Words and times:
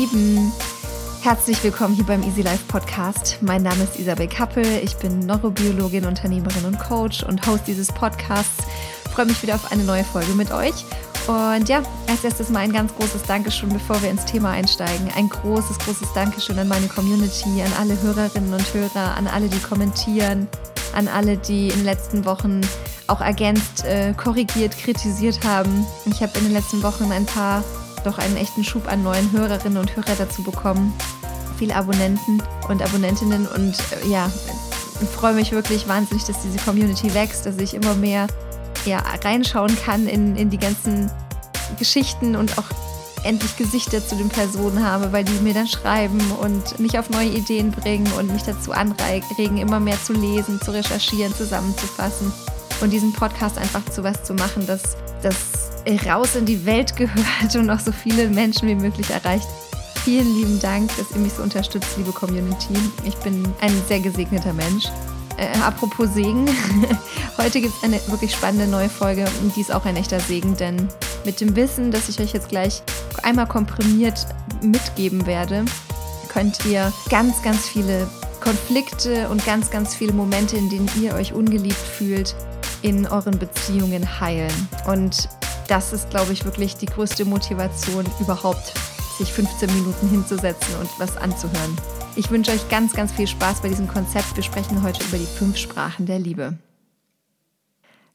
Lieben, 0.00 0.50
herzlich 1.20 1.62
willkommen 1.62 1.94
hier 1.94 2.06
beim 2.06 2.22
Easy 2.22 2.40
Life 2.40 2.64
Podcast. 2.68 3.36
Mein 3.42 3.62
Name 3.62 3.84
ist 3.84 3.98
Isabel 3.98 4.28
Kappel, 4.28 4.64
ich 4.82 4.96
bin 4.96 5.18
Neurobiologin, 5.26 6.06
Unternehmerin 6.06 6.64
und 6.64 6.78
Coach 6.78 7.22
und 7.22 7.46
Host 7.46 7.64
dieses 7.66 7.92
Podcasts. 7.92 8.64
Ich 9.04 9.10
freue 9.10 9.26
mich 9.26 9.42
wieder 9.42 9.56
auf 9.56 9.70
eine 9.70 9.84
neue 9.84 10.02
Folge 10.02 10.32
mit 10.32 10.52
euch. 10.52 10.86
Und 11.26 11.68
ja, 11.68 11.82
als 12.08 12.24
erstes 12.24 12.48
mal 12.48 12.60
ein 12.60 12.72
ganz 12.72 12.94
großes 12.94 13.24
Dankeschön, 13.24 13.68
bevor 13.68 14.00
wir 14.00 14.08
ins 14.08 14.24
Thema 14.24 14.52
einsteigen. 14.52 15.10
Ein 15.14 15.28
großes, 15.28 15.78
großes 15.80 16.14
Dankeschön 16.14 16.58
an 16.58 16.68
meine 16.68 16.88
Community, 16.88 17.60
an 17.60 17.72
alle 17.78 18.00
Hörerinnen 18.00 18.54
und 18.54 18.72
Hörer, 18.72 19.18
an 19.18 19.26
alle, 19.26 19.50
die 19.50 19.60
kommentieren, 19.60 20.48
an 20.94 21.08
alle, 21.08 21.36
die 21.36 21.68
in 21.68 21.76
den 21.76 21.84
letzten 21.84 22.24
Wochen 22.24 22.62
auch 23.06 23.20
ergänzt, 23.20 23.84
äh, 23.84 24.14
korrigiert, 24.14 24.78
kritisiert 24.78 25.44
haben. 25.44 25.84
Ich 26.06 26.22
habe 26.22 26.38
in 26.38 26.44
den 26.44 26.54
letzten 26.54 26.82
Wochen 26.82 27.12
ein 27.12 27.26
paar, 27.26 27.62
doch 28.04 28.18
einen 28.18 28.36
echten 28.36 28.64
Schub 28.64 28.90
an 28.90 29.02
neuen 29.02 29.30
Hörerinnen 29.32 29.78
und 29.78 29.96
Hörer 29.96 30.14
dazu 30.16 30.42
bekommen. 30.42 30.92
Viele 31.58 31.76
Abonnenten 31.76 32.42
und 32.68 32.82
Abonnentinnen 32.82 33.46
und 33.46 33.74
äh, 34.02 34.08
ja, 34.08 34.30
freue 35.06 35.34
mich 35.34 35.52
wirklich 35.52 35.88
wahnsinnig, 35.88 36.24
dass 36.24 36.42
diese 36.42 36.58
Community 36.58 37.12
wächst, 37.14 37.46
dass 37.46 37.56
ich 37.58 37.74
immer 37.74 37.94
mehr 37.94 38.26
ja, 38.84 39.02
reinschauen 39.24 39.76
kann 39.84 40.06
in, 40.06 40.36
in 40.36 40.50
die 40.50 40.58
ganzen 40.58 41.10
Geschichten 41.78 42.36
und 42.36 42.56
auch 42.58 42.64
endlich 43.22 43.56
Gesichter 43.56 44.06
zu 44.06 44.16
den 44.16 44.28
Personen 44.28 44.84
habe, 44.84 45.12
weil 45.12 45.24
die 45.24 45.32
mir 45.40 45.52
dann 45.52 45.68
schreiben 45.68 46.20
und 46.40 46.78
mich 46.78 46.98
auf 46.98 47.10
neue 47.10 47.28
Ideen 47.28 47.70
bringen 47.70 48.10
und 48.18 48.32
mich 48.32 48.42
dazu 48.42 48.72
anregen, 48.72 49.58
immer 49.58 49.78
mehr 49.78 50.02
zu 50.02 50.14
lesen, 50.14 50.60
zu 50.60 50.70
recherchieren, 50.70 51.34
zusammenzufassen 51.34 52.32
und 52.80 52.90
diesen 52.90 53.12
Podcast 53.12 53.58
einfach 53.58 53.84
zu 53.90 54.02
was 54.02 54.22
zu 54.22 54.34
machen, 54.34 54.66
dass 54.66 54.96
das 55.22 55.69
raus 55.98 56.36
in 56.36 56.46
die 56.46 56.64
Welt 56.66 56.96
gehört 56.96 57.54
und 57.54 57.70
auch 57.70 57.80
so 57.80 57.92
viele 57.92 58.28
Menschen 58.28 58.68
wie 58.68 58.74
möglich 58.74 59.10
erreicht. 59.10 59.48
Vielen 60.04 60.34
lieben 60.34 60.60
Dank, 60.60 60.90
dass 60.96 61.10
ihr 61.10 61.18
mich 61.18 61.34
so 61.34 61.42
unterstützt, 61.42 61.96
liebe 61.96 62.12
Community. 62.12 62.74
Ich 63.04 63.16
bin 63.16 63.46
ein 63.60 63.72
sehr 63.88 64.00
gesegneter 64.00 64.52
Mensch. 64.52 64.86
Äh, 65.36 65.58
apropos 65.58 66.12
Segen, 66.14 66.48
heute 67.38 67.60
gibt 67.60 67.74
es 67.76 67.82
eine 67.82 68.00
wirklich 68.08 68.32
spannende 68.32 68.66
neue 68.66 68.88
Folge 68.88 69.26
und 69.42 69.54
die 69.56 69.60
ist 69.60 69.72
auch 69.72 69.84
ein 69.84 69.96
echter 69.96 70.20
Segen, 70.20 70.56
denn 70.56 70.88
mit 71.24 71.40
dem 71.40 71.54
Wissen, 71.56 71.90
das 71.90 72.08
ich 72.08 72.20
euch 72.20 72.32
jetzt 72.32 72.48
gleich 72.48 72.82
einmal 73.22 73.46
komprimiert 73.46 74.26
mitgeben 74.62 75.26
werde, 75.26 75.64
könnt 76.28 76.64
ihr 76.66 76.92
ganz, 77.10 77.42
ganz 77.42 77.68
viele 77.68 78.08
Konflikte 78.40 79.28
und 79.28 79.44
ganz, 79.44 79.70
ganz 79.70 79.94
viele 79.94 80.12
Momente, 80.12 80.56
in 80.56 80.70
denen 80.70 80.90
ihr 81.00 81.14
euch 81.14 81.32
ungeliebt 81.32 81.76
fühlt, 81.76 82.34
in 82.82 83.06
euren 83.06 83.38
Beziehungen 83.38 84.20
heilen. 84.20 84.68
Und 84.86 85.28
das 85.70 85.92
ist, 85.92 86.10
glaube 86.10 86.32
ich, 86.32 86.44
wirklich 86.44 86.74
die 86.76 86.86
größte 86.86 87.24
Motivation 87.24 88.04
überhaupt, 88.18 88.74
sich 89.18 89.32
15 89.32 89.72
Minuten 89.72 90.08
hinzusetzen 90.08 90.74
und 90.80 90.88
was 90.98 91.16
anzuhören. 91.16 91.76
Ich 92.16 92.30
wünsche 92.30 92.50
euch 92.50 92.68
ganz, 92.68 92.92
ganz 92.92 93.12
viel 93.12 93.28
Spaß 93.28 93.62
bei 93.62 93.68
diesem 93.68 93.86
Konzept. 93.86 94.34
Wir 94.34 94.42
sprechen 94.42 94.82
heute 94.82 95.04
über 95.04 95.18
die 95.18 95.26
fünf 95.26 95.56
Sprachen 95.56 96.06
der 96.06 96.18
Liebe. 96.18 96.58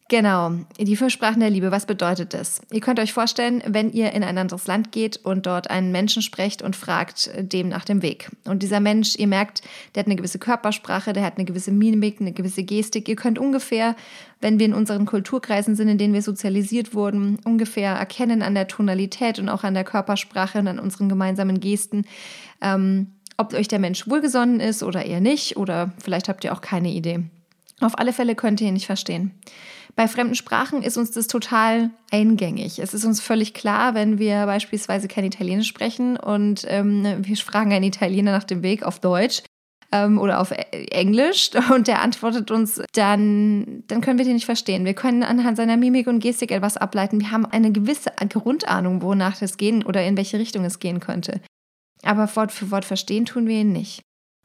Genau, 0.07 0.51
die 0.79 0.95
fünf 0.95 1.11
Sprachen 1.11 1.39
der 1.39 1.49
Liebe, 1.49 1.71
was 1.71 1.87
bedeutet 1.87 2.35
das? 2.35 2.61
Ihr 2.71 2.79
könnt 2.79 2.99
euch 2.99 3.11
vorstellen, 3.11 3.63
wenn 3.65 3.91
ihr 3.91 4.13
in 4.13 4.23
ein 4.23 4.37
anderes 4.37 4.67
Land 4.67 4.91
geht 4.91 5.17
und 5.17 5.47
dort 5.47 5.71
einen 5.71 5.91
Menschen 5.91 6.21
sprecht 6.21 6.61
und 6.61 6.75
fragt 6.75 7.31
dem 7.35 7.69
nach 7.69 7.85
dem 7.85 8.03
Weg. 8.03 8.29
Und 8.45 8.61
dieser 8.61 8.79
Mensch, 8.79 9.15
ihr 9.15 9.25
merkt, 9.25 9.63
der 9.95 10.01
hat 10.01 10.05
eine 10.05 10.15
gewisse 10.15 10.37
Körpersprache, 10.37 11.11
der 11.11 11.23
hat 11.23 11.37
eine 11.37 11.45
gewisse 11.45 11.71
Mimik, 11.71 12.21
eine 12.21 12.33
gewisse 12.33 12.63
Gestik. 12.63 13.09
Ihr 13.09 13.15
könnt 13.15 13.39
ungefähr, 13.39 13.95
wenn 14.41 14.59
wir 14.59 14.67
in 14.67 14.75
unseren 14.75 15.07
Kulturkreisen 15.07 15.75
sind, 15.75 15.87
in 15.87 15.97
denen 15.97 16.13
wir 16.13 16.21
sozialisiert 16.21 16.93
wurden, 16.93 17.39
ungefähr 17.43 17.93
erkennen 17.93 18.43
an 18.43 18.53
der 18.53 18.67
Tonalität 18.67 19.39
und 19.39 19.49
auch 19.49 19.63
an 19.63 19.73
der 19.73 19.85
Körpersprache 19.85 20.59
und 20.59 20.67
an 20.67 20.77
unseren 20.77 21.09
gemeinsamen 21.09 21.59
Gesten, 21.59 22.05
ähm, 22.61 23.07
ob 23.37 23.55
euch 23.55 23.69
der 23.69 23.79
Mensch 23.79 24.07
wohlgesonnen 24.07 24.59
ist 24.59 24.83
oder 24.83 25.03
eher 25.03 25.19
nicht, 25.19 25.57
oder 25.57 25.93
vielleicht 25.97 26.29
habt 26.29 26.43
ihr 26.43 26.53
auch 26.53 26.61
keine 26.61 26.89
Idee. 26.89 27.23
Auf 27.81 27.97
alle 27.97 28.13
Fälle 28.13 28.35
könnt 28.35 28.61
ihr 28.61 28.67
ihn 28.67 28.75
nicht 28.75 28.85
verstehen. 28.85 29.31
Bei 29.95 30.09
fremden 30.09 30.35
Sprachen 30.35 30.83
ist 30.83 30.97
uns 30.97 31.11
das 31.11 31.27
total 31.27 31.89
eingängig. 32.11 32.79
Es 32.79 32.93
ist 32.93 33.05
uns 33.05 33.21
völlig 33.21 33.53
klar, 33.53 33.93
wenn 33.93 34.19
wir 34.19 34.45
beispielsweise 34.45 35.07
kein 35.07 35.23
Italienisch 35.23 35.69
sprechen 35.69 36.17
und 36.17 36.65
ähm, 36.67 37.05
wir 37.19 37.37
fragen 37.37 37.71
einen 37.71 37.85
Italiener 37.85 38.33
nach 38.33 38.43
dem 38.43 38.61
Weg 38.61 38.83
auf 38.83 38.99
Deutsch 38.99 39.43
ähm, 39.93 40.19
oder 40.19 40.41
auf 40.41 40.51
Englisch 40.51 41.51
und 41.73 41.87
der 41.87 42.01
antwortet 42.01 42.51
uns, 42.51 42.81
dann, 42.93 43.83
dann 43.87 44.01
können 44.01 44.17
wir 44.17 44.25
den 44.25 44.33
nicht 44.33 44.45
verstehen. 44.45 44.83
Wir 44.83 44.95
können 44.95 45.23
anhand 45.23 45.55
seiner 45.55 45.77
Mimik 45.77 46.07
und 46.07 46.19
Gestik 46.19 46.51
etwas 46.51 46.75
ableiten. 46.75 47.21
Wir 47.21 47.31
haben 47.31 47.45
eine 47.45 47.71
gewisse 47.71 48.11
Grundahnung, 48.27 49.01
wonach 49.01 49.37
das 49.37 49.55
gehen 49.55 49.83
oder 49.83 50.03
in 50.03 50.17
welche 50.17 50.39
Richtung 50.39 50.65
es 50.65 50.79
gehen 50.79 50.99
könnte. 50.99 51.39
Aber 52.03 52.33
Wort 52.35 52.51
für 52.51 52.69
Wort 52.69 52.83
verstehen 52.83 53.25
tun 53.25 53.47
wir 53.47 53.61
ihn 53.61 53.71
nicht. 53.71 54.01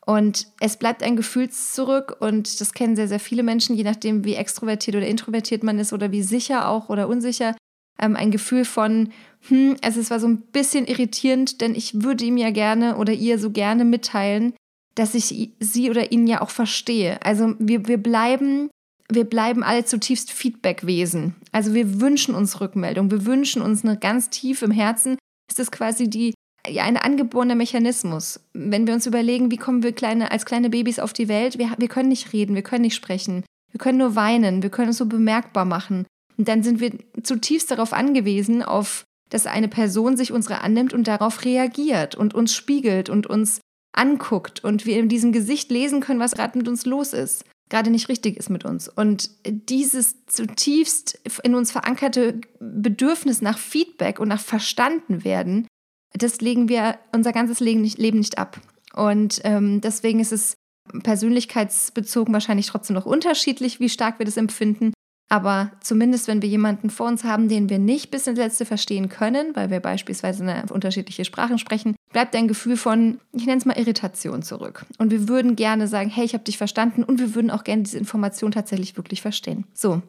Und 0.06 0.48
es 0.60 0.76
bleibt 0.76 1.02
ein 1.02 1.16
Gefühl 1.16 1.50
zurück 1.50 2.16
und 2.20 2.60
das 2.60 2.72
kennen 2.72 2.96
sehr, 2.96 3.08
sehr 3.08 3.20
viele 3.20 3.42
Menschen, 3.42 3.76
je 3.76 3.84
nachdem, 3.84 4.24
wie 4.24 4.34
extrovertiert 4.34 4.96
oder 4.96 5.06
introvertiert 5.06 5.62
man 5.62 5.78
ist 5.78 5.92
oder 5.92 6.10
wie 6.10 6.22
sicher 6.22 6.68
auch 6.68 6.88
oder 6.88 7.08
unsicher. 7.08 7.54
Ähm, 7.98 8.16
ein 8.16 8.30
Gefühl 8.30 8.64
von, 8.64 9.10
hm, 9.48 9.76
also 9.82 10.00
es 10.00 10.10
war 10.10 10.18
so 10.18 10.26
ein 10.26 10.40
bisschen 10.40 10.86
irritierend, 10.86 11.60
denn 11.60 11.74
ich 11.74 12.02
würde 12.02 12.24
ihm 12.24 12.38
ja 12.38 12.50
gerne 12.50 12.96
oder 12.96 13.12
ihr 13.12 13.38
so 13.38 13.50
gerne 13.50 13.84
mitteilen, 13.84 14.54
dass 14.94 15.14
ich 15.14 15.52
sie 15.60 15.90
oder 15.90 16.12
ihn 16.12 16.26
ja 16.26 16.40
auch 16.40 16.50
verstehe. 16.50 17.22
Also 17.22 17.54
wir, 17.58 17.86
wir 17.86 17.98
bleiben 17.98 18.70
wir 19.12 19.24
bleiben 19.24 19.62
alle 19.62 19.84
zutiefst 19.84 20.30
Feedbackwesen. 20.30 21.34
Also 21.52 21.74
wir 21.74 22.00
wünschen 22.00 22.34
uns 22.34 22.60
Rückmeldung, 22.60 23.10
wir 23.10 23.26
wünschen 23.26 23.60
uns 23.60 23.84
eine 23.84 23.98
ganz 23.98 24.30
tief 24.30 24.62
im 24.62 24.70
Herzen. 24.70 25.18
Ist 25.48 25.58
das 25.58 25.72
quasi 25.72 26.08
die 26.08 26.32
ja, 26.69 26.84
ein 26.84 26.97
angeborener 26.97 27.54
Mechanismus. 27.54 28.41
Wenn 28.53 28.87
wir 28.87 28.94
uns 28.94 29.06
überlegen, 29.06 29.50
wie 29.50 29.56
kommen 29.56 29.82
wir 29.82 29.93
kleine, 29.93 30.31
als 30.31 30.44
kleine 30.44 30.71
Babys 30.71 30.98
auf 30.98 31.12
die 31.12 31.28
Welt, 31.28 31.59
wir, 31.59 31.72
wir 31.78 31.88
können 31.88 32.09
nicht 32.09 32.32
reden, 32.32 32.54
wir 32.54 32.62
können 32.62 32.82
nicht 32.82 32.94
sprechen, 32.94 33.44
wir 33.71 33.78
können 33.78 33.98
nur 33.98 34.15
weinen, 34.15 34.62
wir 34.62 34.71
können 34.71 34.88
uns 34.88 34.98
so 34.98 35.06
bemerkbar 35.06 35.65
machen. 35.65 36.06
Und 36.37 36.48
dann 36.48 36.62
sind 36.62 36.81
wir 36.81 36.93
zutiefst 37.22 37.71
darauf 37.71 37.93
angewiesen, 37.93 38.62
auf, 38.62 39.04
dass 39.28 39.47
eine 39.47 39.69
Person 39.69 40.16
sich 40.16 40.32
unserer 40.32 40.62
annimmt 40.62 40.93
und 40.93 41.06
darauf 41.06 41.44
reagiert 41.44 42.15
und 42.15 42.34
uns 42.34 42.54
spiegelt 42.54 43.09
und 43.09 43.27
uns 43.27 43.60
anguckt 43.92 44.62
und 44.62 44.87
wir 44.87 44.98
in 44.98 45.09
diesem 45.09 45.32
Gesicht 45.32 45.71
lesen 45.71 46.00
können, 46.00 46.21
was 46.21 46.32
gerade 46.32 46.56
mit 46.56 46.69
uns 46.69 46.87
los 46.87 47.12
ist, 47.12 47.44
gerade 47.69 47.91
nicht 47.91 48.09
richtig 48.09 48.37
ist 48.37 48.50
mit 48.50 48.65
uns. 48.65 48.88
Und 48.88 49.31
dieses 49.44 50.27
zutiefst 50.27 51.21
in 51.42 51.54
uns 51.54 51.72
verankerte 51.72 52.41
Bedürfnis 52.60 53.42
nach 53.42 53.59
Feedback 53.59 54.21
und 54.21 54.28
nach 54.28 54.41
verstanden 54.41 55.25
werden, 55.25 55.66
das 56.12 56.41
legen 56.41 56.69
wir 56.69 56.98
unser 57.12 57.32
ganzes 57.32 57.60
Leben 57.60 57.82
nicht, 57.82 57.98
Leben 57.98 58.19
nicht 58.19 58.38
ab. 58.38 58.60
Und 58.94 59.41
ähm, 59.44 59.81
deswegen 59.81 60.21
ist 60.21 60.32
es 60.32 60.54
persönlichkeitsbezogen 61.03 62.34
wahrscheinlich 62.34 62.66
trotzdem 62.66 62.94
noch 62.94 63.06
unterschiedlich, 63.06 63.81
wie 63.81 63.88
stark 63.88 64.19
wir 64.19 64.26
das 64.26 64.37
empfinden. 64.37 64.93
Aber 65.32 65.71
zumindest, 65.81 66.26
wenn 66.26 66.43
wir 66.43 66.48
jemanden 66.48 66.91
vor 66.91 67.06
uns 67.06 67.22
haben, 67.22 67.48
den 67.48 67.71
wir 67.71 67.78
nicht 67.78 68.10
bis 68.10 68.26
ins 68.26 68.38
Letzte 68.38 68.65
verstehen 68.65 69.09
können, 69.09 69.54
weil 69.54 69.71
wir 69.71 69.78
beispielsweise 69.78 70.43
eine 70.43 70.65
unterschiedliche 70.72 71.25
Sprachen 71.25 71.59
sprechen, 71.59 71.94
bleibt 72.12 72.34
ein 72.34 72.48
Gefühl 72.48 72.77
von, 72.77 73.21
ich 73.32 73.47
nenne 73.47 73.59
es 73.59 73.65
mal 73.65 73.78
Irritation 73.78 74.42
zurück. 74.42 74.84
Und 74.98 75.12
wir 75.12 75.28
würden 75.28 75.54
gerne 75.54 75.87
sagen, 75.87 76.10
hey, 76.10 76.25
ich 76.25 76.34
habe 76.34 76.42
dich 76.42 76.59
verstanden 76.59 77.04
und 77.04 77.21
wir 77.21 77.37
würden 77.37 77.53
auch 77.53 77.62
gerne 77.62 77.84
diese 77.84 77.98
Information 77.98 78.50
tatsächlich 78.50 78.97
wirklich 78.97 79.22
verstehen. 79.22 79.66
So, 79.72 80.03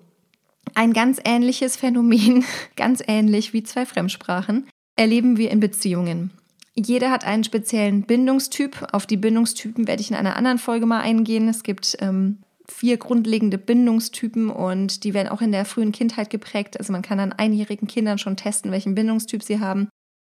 ein 0.74 0.92
ganz 0.92 1.22
ähnliches 1.24 1.76
Phänomen, 1.76 2.44
ganz 2.76 3.04
ähnlich 3.06 3.54
wie 3.54 3.62
zwei 3.62 3.86
Fremdsprachen, 3.86 4.68
erleben 4.96 5.38
wir 5.38 5.52
in 5.52 5.60
Beziehungen. 5.60 6.32
Jeder 6.76 7.12
hat 7.12 7.26
einen 7.26 7.44
speziellen 7.44 8.04
Bindungstyp. 8.04 8.88
Auf 8.94 9.06
die 9.06 9.18
Bindungstypen 9.18 9.88
werde 9.88 10.02
ich 10.02 10.10
in 10.10 10.16
einer 10.16 10.38
anderen 10.38 10.58
Folge 10.58 10.86
mal 10.86 11.02
eingehen. 11.02 11.50
Es 11.50 11.64
gibt 11.64 11.98
ähm, 12.00 12.40
vier 12.68 12.98
grundlegende 12.98 13.58
Bindungstypen 13.58 14.50
und 14.50 15.04
die 15.04 15.14
werden 15.14 15.28
auch 15.28 15.42
in 15.42 15.52
der 15.52 15.66
frühen 15.66 15.92
Kindheit 15.92 16.30
geprägt. 16.30 16.80
Also 16.80 16.94
man 16.94 17.02
kann 17.02 17.20
an 17.20 17.34
einjährigen 17.34 17.88
Kindern 17.88 18.18
schon 18.18 18.38
testen, 18.38 18.72
welchen 18.72 18.96
Bindungstyp 18.96 19.44
sie 19.44 19.60
haben. 19.60 19.90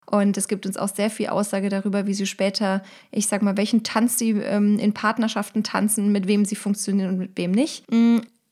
Und 0.10 0.38
es 0.38 0.48
gibt 0.48 0.66
uns 0.66 0.78
auch 0.78 0.88
sehr 0.88 1.10
viel 1.10 1.28
Aussage 1.28 1.68
darüber, 1.68 2.08
wie 2.08 2.14
sie 2.14 2.28
später, 2.28 2.82
ich 3.12 3.28
sag 3.28 3.42
mal, 3.42 3.58
welchen 3.58 3.84
Tanz 3.84 4.18
sie 4.18 4.32
ähm, 4.32 4.80
in 4.80 4.94
Partnerschaften 4.94 5.64
tanzen, 5.64 6.12
mit 6.12 6.28
wem 6.28 6.46
sie 6.46 6.56
funktionieren 6.56 7.10
und 7.10 7.18
mit 7.18 7.38
wem 7.38 7.52
nicht. 7.52 7.84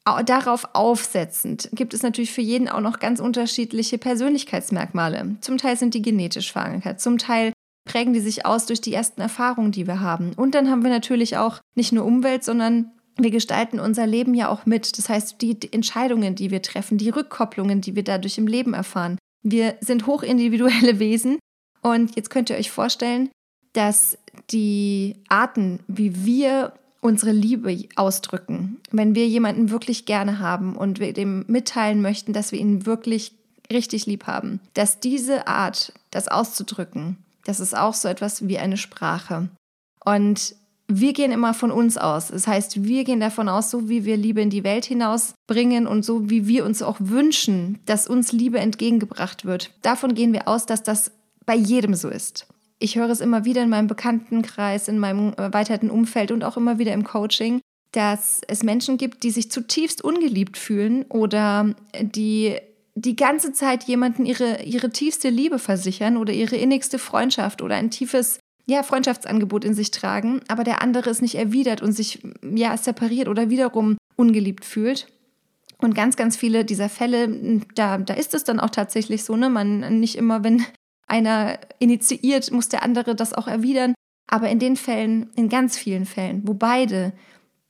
Darauf 0.06 0.69
aufsetzend 0.74 1.69
gibt 1.74 1.96
es 1.96 2.04
natürlich 2.04 2.31
für 2.31 2.42
jeden 2.42 2.69
auch 2.69 2.80
noch 2.80 3.00
ganz 3.00 3.19
unterschiedliche 3.19 3.98
Persönlichkeitsmerkmale. 3.98 5.38
Zum 5.42 5.57
Teil 5.57 5.78
sind 5.78 5.96
die 5.96 6.04
genetisch 6.04 6.52
verankert, 6.52 7.02
zum 7.02 7.18
Teil 7.18 7.54
prägen 7.86 8.13
die 8.13 8.19
sich 8.19 8.46
aus 8.46 8.66
durch 8.66 8.81
die 8.81 8.94
ersten 8.94 9.22
Erfahrungen, 9.22 9.72
die 9.72 9.88
wir 9.88 10.02
haben. 10.02 10.34
Und 10.36 10.56
dann 10.56 10.69
haben 10.69 10.84
wir 10.84 10.90
natürlich 10.90 11.38
auch 11.38 11.60
nicht 11.75 11.92
nur 11.92 12.06
Umwelt, 12.06 12.44
sondern 12.44 12.92
wir 13.18 13.31
gestalten 13.31 13.80
unser 13.80 14.06
Leben 14.06 14.34
ja 14.34 14.50
auch 14.50 14.66
mit. 14.66 14.98
Das 14.98 15.07
heißt, 15.07 15.42
die, 15.42 15.57
Entscheidungen, 15.72 16.36
die 16.36 16.51
wir 16.51 16.62
treffen, 16.62 16.98
die 16.98 17.10
Rückkopplungen, 17.10 17.81
die 17.81 17.96
wir 17.96 18.04
dadurch 18.04 18.38
im 18.38 18.48
Leben 18.48 18.74
erfahren. 18.74 19.18
Wir 19.44 19.75
sind 19.80 20.08
hochindividuelle 20.08 21.00
Wesen 21.00 21.40
und 21.81 22.16
jetzt 22.16 22.30
könnt 22.30 22.50
ihr 22.50 22.58
euch 22.58 22.72
vorstellen, 22.72 23.30
dass 23.74 24.18
die 24.51 25.16
Arten, 25.30 25.80
wie 25.88 26.25
wir 26.25 26.74
unsere 27.06 27.31
Liebe 27.31 27.86
ausdrücken. 27.96 28.81
Wenn 28.92 29.13
wir 29.13 29.28
jemanden 29.28 29.69
wirklich 29.69 30.06
gerne 30.06 30.40
haben 30.40 30.75
und 30.75 31.00
wir 31.00 31.13
dem 31.13 31.46
mitteilen 31.48 32.02
möchten, 32.02 32.34
dass 32.34 32.52
wir 32.52 32.60
ihn 32.60 32.88
wirklich 32.88 33.34
richtig 33.72 34.07
lieb 34.07 34.25
haben, 34.25 34.60
dass 34.74 35.00
diese 35.00 35.48
Art, 35.48 35.94
das 36.12 36.28
auszudrücken, 36.28 37.18
Das 37.46 37.60
ist 37.60 37.78
auch 37.78 37.94
so 37.94 38.07
etwas 38.07 38.48
wie 38.48 38.57
eine 38.57 38.75
Sprache. 38.75 39.50
Und 40.04 40.56
wir 40.88 41.13
gehen 41.13 41.31
immer 41.31 41.54
von 41.54 41.72
uns 41.72 41.96
aus. 41.96 42.30
Das 42.30 42.48
heißt, 42.48 42.84
wir 42.84 43.04
gehen 43.04 43.19
davon 43.19 43.48
aus, 43.50 43.69
so 43.69 43.88
wie 43.88 44.04
wir 44.04 44.18
Liebe 44.18 44.42
in 44.42 44.50
die 44.50 44.63
Welt 44.63 44.86
hinausbringen 44.86 45.86
und 45.86 46.04
so 46.04 46.28
wie 46.28 46.48
wir 46.48 46.66
uns 46.66 46.81
auch 46.81 46.98
wünschen, 47.00 47.78
dass 47.86 48.08
uns 48.08 48.31
Liebe 48.31 48.58
entgegengebracht 48.58 49.46
wird. 49.46 49.69
Davon 49.84 50.16
gehen 50.16 50.34
wir 50.34 50.48
aus, 50.48 50.66
dass 50.66 50.81
das 50.81 51.12
bei 51.46 51.56
jedem 51.56 51.94
so 51.94 52.10
ist. 52.10 52.48
Ich 52.80 52.98
höre 52.98 53.10
es 53.10 53.22
immer 53.22 53.45
wieder 53.45 53.63
in 53.63 53.69
meinem 53.69 53.88
Bekanntenkreis, 53.88 54.88
in 54.88 55.00
meinem 55.00 55.33
erweiterten 55.33 55.89
Umfeld 55.89 56.31
und 56.31 56.44
auch 56.44 56.57
immer 56.57 56.77
wieder 56.77 56.94
im 56.94 57.04
Coaching, 57.04 57.62
dass 57.92 58.42
es 58.48 58.63
Menschen 58.63 58.98
gibt, 58.98 59.24
die 59.24 59.31
sich 59.31 59.50
zutiefst 59.50 60.04
ungeliebt 60.04 60.57
fühlen 60.57 61.04
oder 61.10 61.74
die 62.01 62.57
die 62.98 63.16
ganze 63.18 63.51
Zeit 63.51 63.83
jemanden 63.83 64.25
ihre, 64.25 64.63
ihre 64.63 64.89
tiefste 64.89 65.30
Liebe 65.30 65.60
versichern 65.60 66.16
oder 66.16 66.31
ihre 66.31 66.56
innigste 66.56 66.98
Freundschaft 66.98 67.62
oder 67.62 67.75
ein 67.75 67.92
tiefes 67.92 68.39
ja, 68.68 68.83
Freundschaftsangebot 68.83 69.63
in 69.63 69.74
sich 69.74 69.92
tragen, 69.92 70.42
aber 70.48 70.63
der 70.63 70.81
andere 70.81 71.10
es 71.10 71.22
nicht 71.22 71.36
erwidert 71.36 71.81
und 71.81 71.92
sich 71.92 72.24
ja 72.42 72.75
separiert 72.77 73.27
oder 73.27 73.50
wiederum 73.50 73.98
ungeliebt 74.16 74.66
fühlt. 74.66 75.07
Und 75.80 75.94
ganz, 75.94 76.16
ganz 76.16 76.38
viele 76.38 76.63
dieser 76.63 76.88
Fälle, 76.88 77.62
da, 77.75 77.98
da 77.98 78.13
ist 78.13 78.33
es 78.33 78.45
dann 78.45 78.62
auch 78.62 78.69
tatsächlich 78.69 79.25
so, 79.25 79.36
ne? 79.36 79.50
Man 79.50 80.00
nicht 80.00 80.16
immer, 80.16 80.44
wenn 80.44 80.66
einer 81.07 81.60
initiiert, 81.80 82.52
muss 82.52 82.69
der 82.69 82.84
andere 82.84 83.16
das 83.16 83.34
auch 83.34 83.48
erwidern. 83.48 83.94
Aber 84.28 84.50
in 84.50 84.60
den 84.60 84.75
Fällen, 84.75 85.30
in 85.36 85.50
ganz 85.50 85.78
vielen 85.78 86.06
Fällen, 86.06 86.48
wo 86.48 86.54
beide 86.54 87.13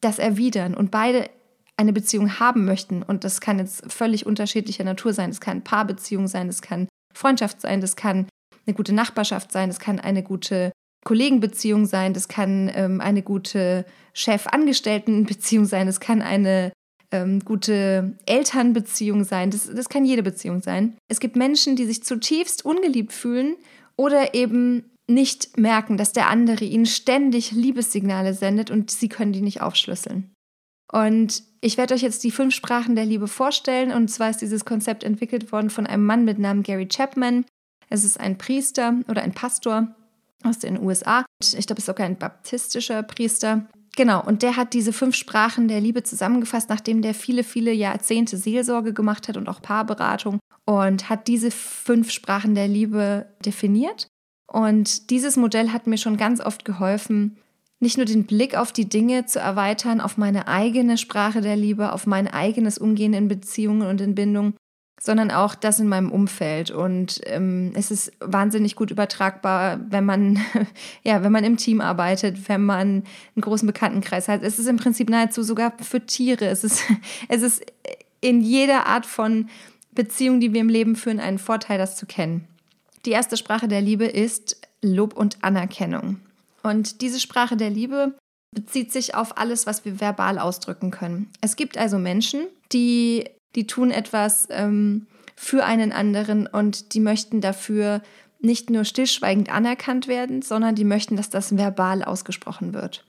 das 0.01 0.19
erwidern 0.19 0.73
und 0.73 0.91
beide 0.91 1.29
eine 1.77 1.91
Beziehung 1.91 2.39
haben 2.39 2.63
möchten, 2.65 3.03
und 3.03 3.23
das 3.23 3.41
kann 3.41 3.59
jetzt 3.59 3.91
völlig 3.91 4.25
unterschiedlicher 4.25 4.85
Natur 4.85 5.13
sein, 5.13 5.29
es 5.29 5.41
kann 5.41 5.63
Paarbeziehung 5.63 6.27
sein, 6.27 6.47
es 6.47 6.61
kann 6.61 6.87
Freundschaft 7.13 7.59
sein, 7.59 7.81
das 7.81 7.95
kann 7.95 8.27
eine 8.65 8.73
gute 8.73 8.93
Nachbarschaft 8.93 9.51
sein, 9.51 9.69
es 9.69 9.79
kann 9.79 9.99
eine 9.99 10.23
gute 10.23 10.71
Kollegenbeziehung 11.03 11.85
sein, 11.85 12.13
das 12.13 12.27
kann 12.27 12.71
ähm, 12.73 13.01
eine 13.01 13.21
gute 13.21 13.85
Chef-Angestellten-Beziehung 14.13 15.65
sein, 15.65 15.87
das 15.87 15.99
kann 15.99 16.21
eine 16.21 16.71
ähm, 17.11 17.39
gute 17.39 18.17
Elternbeziehung 18.25 19.23
sein, 19.23 19.51
das, 19.51 19.69
das 19.73 19.89
kann 19.89 20.05
jede 20.05 20.23
Beziehung 20.23 20.61
sein. 20.61 20.97
Es 21.07 21.19
gibt 21.19 21.35
Menschen, 21.35 21.75
die 21.75 21.85
sich 21.85 22.03
zutiefst 22.03 22.65
ungeliebt 22.65 23.13
fühlen 23.13 23.55
oder 23.95 24.33
eben 24.33 24.91
nicht 25.07 25.57
merken, 25.57 25.97
dass 25.97 26.13
der 26.13 26.29
andere 26.29 26.65
ihnen 26.65 26.85
ständig 26.85 27.51
Liebessignale 27.51 28.33
sendet 28.33 28.71
und 28.71 28.89
sie 28.89 29.09
können 29.09 29.33
die 29.33 29.41
nicht 29.41 29.61
aufschlüsseln. 29.61 30.31
Und 30.91 31.43
ich 31.61 31.77
werde 31.77 31.93
euch 31.93 32.01
jetzt 32.01 32.23
die 32.23 32.31
fünf 32.31 32.53
Sprachen 32.53 32.95
der 32.95 33.05
Liebe 33.05 33.27
vorstellen. 33.27 33.91
Und 33.91 34.07
zwar 34.09 34.29
ist 34.29 34.41
dieses 34.41 34.65
Konzept 34.65 35.03
entwickelt 35.03 35.51
worden 35.51 35.69
von 35.69 35.87
einem 35.87 36.05
Mann 36.05 36.25
mit 36.25 36.39
Namen 36.39 36.63
Gary 36.63 36.87
Chapman. 36.87 37.45
Es 37.89 38.03
ist 38.03 38.19
ein 38.19 38.37
Priester 38.37 38.95
oder 39.07 39.21
ein 39.21 39.33
Pastor 39.33 39.95
aus 40.43 40.59
den 40.59 40.79
USA. 40.79 41.25
Ich 41.41 41.65
glaube, 41.65 41.79
es 41.79 41.79
ist 41.79 41.85
sogar 41.87 42.05
ein 42.05 42.17
baptistischer 42.17 43.03
Priester. 43.03 43.67
Genau, 43.95 44.21
und 44.21 44.41
der 44.41 44.57
hat 44.57 44.73
diese 44.73 44.91
fünf 44.91 45.15
Sprachen 45.15 45.67
der 45.67 45.79
Liebe 45.79 46.03
zusammengefasst, 46.03 46.69
nachdem 46.69 47.01
der 47.01 47.13
viele, 47.13 47.43
viele 47.43 47.71
Jahrzehnte 47.71 48.37
Seelsorge 48.37 48.93
gemacht 48.93 49.27
hat 49.27 49.37
und 49.37 49.47
auch 49.47 49.61
Paarberatung 49.61 50.39
und 50.65 51.09
hat 51.09 51.27
diese 51.27 51.51
fünf 51.51 52.11
Sprachen 52.11 52.55
der 52.55 52.67
Liebe 52.67 53.27
definiert. 53.45 54.07
Und 54.51 55.09
dieses 55.09 55.37
Modell 55.37 55.71
hat 55.71 55.87
mir 55.87 55.97
schon 55.97 56.17
ganz 56.17 56.41
oft 56.41 56.65
geholfen, 56.65 57.37
nicht 57.79 57.97
nur 57.97 58.05
den 58.05 58.25
Blick 58.25 58.55
auf 58.57 58.71
die 58.71 58.87
Dinge 58.87 59.25
zu 59.25 59.39
erweitern, 59.39 60.01
auf 60.01 60.17
meine 60.17 60.47
eigene 60.47 60.97
Sprache 60.97 61.41
der 61.41 61.55
Liebe, 61.55 61.93
auf 61.93 62.07
mein 62.07 62.27
eigenes 62.27 62.77
Umgehen 62.77 63.13
in 63.13 63.27
Beziehungen 63.27 63.87
und 63.87 64.01
in 64.01 64.15
Bindungen, 64.15 64.55
sondern 65.05 65.29
auch 65.29 65.53
das 65.53 65.79
in 65.79 65.87
meinem 65.87 66.11
Umfeld. 66.11 66.71
Und 66.71 67.21
ähm, 67.25 67.73
es 67.75 67.91
ist 67.91 68.11
wahnsinnig 68.19 68.75
gut 68.75 68.89
übertragbar, 68.89 69.79
wenn 69.87 70.03
man, 70.03 70.39
ja, 71.03 71.21
wenn 71.23 71.31
man 71.31 71.43
im 71.43 71.57
Team 71.57 71.79
arbeitet, 71.79 72.49
wenn 72.49 72.65
man 72.65 73.03
einen 73.35 73.41
großen 73.41 73.67
Bekanntenkreis 73.67 74.27
hat. 74.27 74.41
Es 74.41 74.57
ist 74.57 74.65
im 74.65 74.77
Prinzip 74.77 75.09
nahezu 75.09 75.43
sogar 75.43 75.73
für 75.79 76.03
Tiere. 76.03 76.47
Es 76.47 76.63
ist, 76.63 76.83
es 77.27 77.43
ist 77.43 77.63
in 78.19 78.41
jeder 78.41 78.87
Art 78.87 79.05
von 79.05 79.47
Beziehung, 79.91 80.39
die 80.39 80.53
wir 80.53 80.61
im 80.61 80.69
Leben 80.69 80.95
führen, 80.95 81.19
ein 81.19 81.37
Vorteil, 81.37 81.77
das 81.77 81.95
zu 81.95 82.07
kennen. 82.07 82.47
Die 83.05 83.11
erste 83.11 83.37
Sprache 83.37 83.67
der 83.67 83.81
Liebe 83.81 84.05
ist 84.05 84.59
Lob 84.81 85.13
und 85.13 85.43
Anerkennung. 85.43 86.19
Und 86.63 87.01
diese 87.01 87.19
Sprache 87.19 87.57
der 87.57 87.69
Liebe 87.69 88.15
bezieht 88.51 88.91
sich 88.91 89.13
auf 89.13 89.37
alles, 89.37 89.67
was 89.67 89.85
wir 89.85 90.01
verbal 90.01 90.39
ausdrücken 90.39 90.89
können. 90.89 91.29
Es 91.41 91.55
gibt 91.55 91.77
also 91.77 91.99
Menschen, 91.99 92.47
die 92.71 93.25
die 93.55 93.67
tun 93.67 93.91
etwas 93.91 94.47
ähm, 94.51 95.07
für 95.35 95.65
einen 95.65 95.91
anderen 95.91 96.47
und 96.47 96.93
die 96.93 96.99
möchten 96.99 97.41
dafür 97.41 98.01
nicht 98.39 98.69
nur 98.69 98.83
stillschweigend 98.83 99.51
anerkannt 99.51 100.07
werden, 100.07 100.41
sondern 100.41 100.75
die 100.75 100.83
möchten, 100.83 101.15
dass 101.15 101.29
das 101.29 101.57
verbal 101.57 102.03
ausgesprochen 102.03 102.73
wird. 102.73 103.05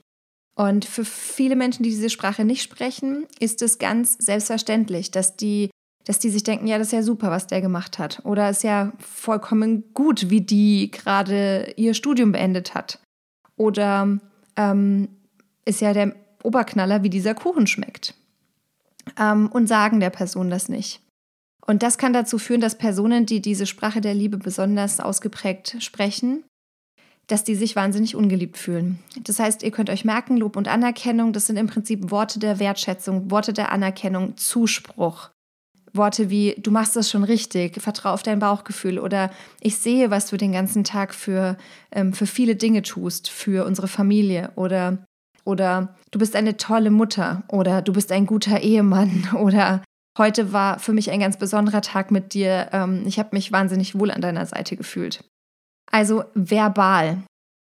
Und 0.55 0.85
für 0.85 1.05
viele 1.05 1.55
Menschen, 1.55 1.83
die 1.83 1.89
diese 1.89 2.09
Sprache 2.09 2.43
nicht 2.43 2.63
sprechen, 2.63 3.27
ist 3.39 3.61
es 3.61 3.77
ganz 3.77 4.17
selbstverständlich, 4.19 5.11
dass 5.11 5.35
die, 5.35 5.69
dass 6.05 6.17
die 6.17 6.31
sich 6.31 6.43
denken, 6.43 6.65
ja, 6.65 6.79
das 6.79 6.87
ist 6.87 6.93
ja 6.93 7.03
super, 7.03 7.29
was 7.29 7.45
der 7.45 7.61
gemacht 7.61 7.99
hat. 7.99 8.21
Oder 8.25 8.49
ist 8.49 8.63
ja 8.63 8.91
vollkommen 8.97 9.93
gut, 9.93 10.31
wie 10.31 10.41
die 10.41 10.89
gerade 10.89 11.73
ihr 11.77 11.93
Studium 11.93 12.31
beendet 12.31 12.73
hat. 12.73 12.99
Oder 13.55 14.17
ähm, 14.55 15.09
ist 15.65 15.81
ja 15.81 15.93
der 15.93 16.15
Oberknaller, 16.41 17.03
wie 17.03 17.09
dieser 17.11 17.35
Kuchen 17.35 17.67
schmeckt 17.67 18.15
ähm, 19.19 19.47
und 19.51 19.67
sagen 19.67 19.99
der 19.99 20.09
Person 20.09 20.49
das 20.49 20.69
nicht. 20.69 21.01
Und 21.65 21.83
das 21.83 21.97
kann 21.97 22.13
dazu 22.13 22.39
führen, 22.39 22.61
dass 22.61 22.77
Personen, 22.77 23.25
die 23.25 23.41
diese 23.41 23.65
Sprache 23.65 24.01
der 24.01 24.13
Liebe 24.13 24.37
besonders 24.37 24.99
ausgeprägt 24.99 25.75
sprechen, 25.79 26.43
dass 27.27 27.43
die 27.43 27.55
sich 27.55 27.75
wahnsinnig 27.75 28.15
ungeliebt 28.15 28.57
fühlen. 28.57 28.99
Das 29.23 29.39
heißt, 29.39 29.63
ihr 29.63 29.71
könnt 29.71 29.89
euch 29.89 30.05
merken, 30.05 30.37
Lob 30.37 30.55
und 30.55 30.69
Anerkennung, 30.69 31.33
das 31.33 31.47
sind 31.47 31.57
im 31.57 31.67
Prinzip 31.67 32.09
Worte 32.09 32.39
der 32.39 32.59
Wertschätzung, 32.59 33.29
Worte 33.29 33.51
der 33.51 33.71
Anerkennung, 33.73 34.37
Zuspruch. 34.37 35.29
Worte 35.93 36.29
wie, 36.29 36.55
du 36.57 36.71
machst 36.71 36.95
das 36.95 37.09
schon 37.09 37.23
richtig, 37.23 37.81
vertrau 37.81 38.13
auf 38.13 38.23
dein 38.23 38.39
Bauchgefühl 38.39 38.99
oder 38.99 39.31
ich 39.59 39.77
sehe, 39.77 40.09
was 40.09 40.29
du 40.29 40.37
den 40.37 40.53
ganzen 40.53 40.83
Tag 40.83 41.13
für, 41.13 41.57
ähm, 41.91 42.13
für 42.13 42.27
viele 42.27 42.55
Dinge 42.55 42.81
tust, 42.81 43.29
für 43.29 43.65
unsere 43.65 43.87
Familie 43.87 44.51
oder 44.55 45.05
oder 45.47 45.95
du 46.11 46.19
bist 46.19 46.35
eine 46.35 46.57
tolle 46.57 46.91
Mutter 46.91 47.43
oder 47.47 47.81
du 47.81 47.93
bist 47.93 48.11
ein 48.11 48.25
guter 48.25 48.59
Ehemann 48.59 49.29
oder 49.39 49.81
heute 50.17 50.51
war 50.51 50.77
für 50.79 50.93
mich 50.93 51.09
ein 51.09 51.21
ganz 51.21 51.37
besonderer 51.37 51.81
Tag 51.81 52.11
mit 52.11 52.33
dir. 52.33 52.69
Ähm, 52.73 53.03
ich 53.05 53.17
habe 53.17 53.29
mich 53.31 53.51
wahnsinnig 53.51 53.97
wohl 53.97 54.11
an 54.11 54.21
deiner 54.21 54.45
Seite 54.45 54.75
gefühlt. 54.75 55.23
Also 55.89 56.25
verbal. 56.35 57.23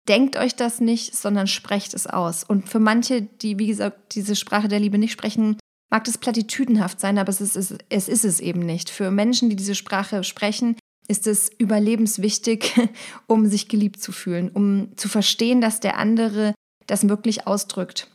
Denkt 0.09 0.37
euch 0.37 0.57
das 0.57 0.81
nicht, 0.81 1.17
sondern 1.17 1.47
sprecht 1.47 1.95
es 1.95 2.07
aus. 2.07 2.45
Und 2.45 2.69
für 2.69 2.81
manche, 2.81 3.23
die, 3.23 3.59
wie 3.59 3.67
gesagt, 3.67 4.15
diese 4.15 4.37
Sprache 4.37 4.69
der 4.69 4.81
Liebe 4.81 4.99
nicht 4.99 5.13
sprechen, 5.13 5.57
mag 5.91 6.05
das 6.05 6.19
platitüdenhaft 6.19 7.01
sein, 7.01 7.19
aber 7.19 7.31
es 7.31 7.41
ist 7.41 7.57
es, 7.57 7.75
es 7.89 8.09
ist 8.09 8.25
es 8.25 8.41
eben 8.41 8.61
nicht. 8.61 8.91
Für 8.91 9.11
Menschen, 9.11 9.49
die 9.49 9.57
diese 9.57 9.75
Sprache 9.75 10.23
sprechen, 10.25 10.77
ist 11.09 11.27
es 11.27 11.51
überlebenswichtig, 11.59 12.79
um 13.27 13.47
sich 13.47 13.69
geliebt 13.69 14.03
zu 14.03 14.13
fühlen, 14.13 14.51
um 14.51 14.97
zu 14.97 15.09
verstehen, 15.09 15.61
dass 15.61 15.81
der 15.81 15.99
andere 15.99 16.55
das 16.91 17.09
wirklich 17.09 17.47
ausdrückt. 17.47 18.09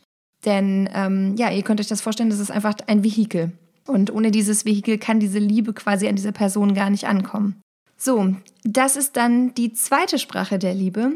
Denn 0.44 0.88
ähm, 0.92 1.34
ja, 1.36 1.50
ihr 1.50 1.62
könnt 1.62 1.80
euch 1.80 1.88
das 1.88 2.00
vorstellen, 2.00 2.30
das 2.30 2.38
ist 2.38 2.50
einfach 2.50 2.74
ein 2.86 3.02
Vehikel. 3.02 3.52
Und 3.86 4.12
ohne 4.12 4.30
dieses 4.30 4.64
Vehikel 4.64 4.98
kann 4.98 5.20
diese 5.20 5.38
Liebe 5.38 5.72
quasi 5.72 6.08
an 6.08 6.16
dieser 6.16 6.32
Person 6.32 6.74
gar 6.74 6.90
nicht 6.90 7.06
ankommen. 7.06 7.60
So, 7.96 8.34
das 8.62 8.96
ist 8.96 9.16
dann 9.16 9.54
die 9.54 9.72
zweite 9.72 10.18
Sprache 10.18 10.58
der 10.58 10.74
Liebe. 10.74 11.12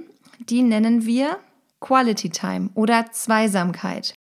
Die 0.49 0.63
nennen 0.63 1.05
wir 1.05 1.39
Quality 1.81 2.31
Time 2.31 2.71
oder 2.75 3.11
Zweisamkeit. 3.13 4.15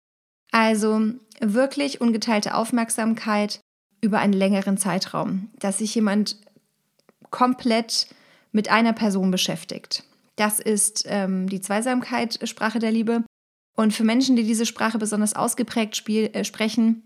Also 0.50 1.02
wirklich 1.40 2.00
ungeteilte 2.00 2.54
Aufmerksamkeit 2.54 3.60
über 4.00 4.18
einen 4.18 4.32
längeren 4.32 4.78
Zeitraum, 4.78 5.50
dass 5.58 5.78
sich 5.78 5.94
jemand 5.94 6.36
komplett 7.30 8.08
mit 8.52 8.70
einer 8.70 8.92
Person 8.92 9.30
beschäftigt. 9.30 10.04
Das 10.38 10.60
ist 10.60 11.04
ähm, 11.08 11.48
die 11.48 11.60
Zweisamkeit, 11.60 12.38
Sprache 12.44 12.78
der 12.78 12.92
Liebe. 12.92 13.24
Und 13.76 13.92
für 13.92 14.04
Menschen, 14.04 14.36
die 14.36 14.44
diese 14.44 14.66
Sprache 14.66 14.98
besonders 14.98 15.34
ausgeprägt 15.34 15.96
spiel, 15.96 16.30
äh, 16.32 16.44
sprechen, 16.44 17.02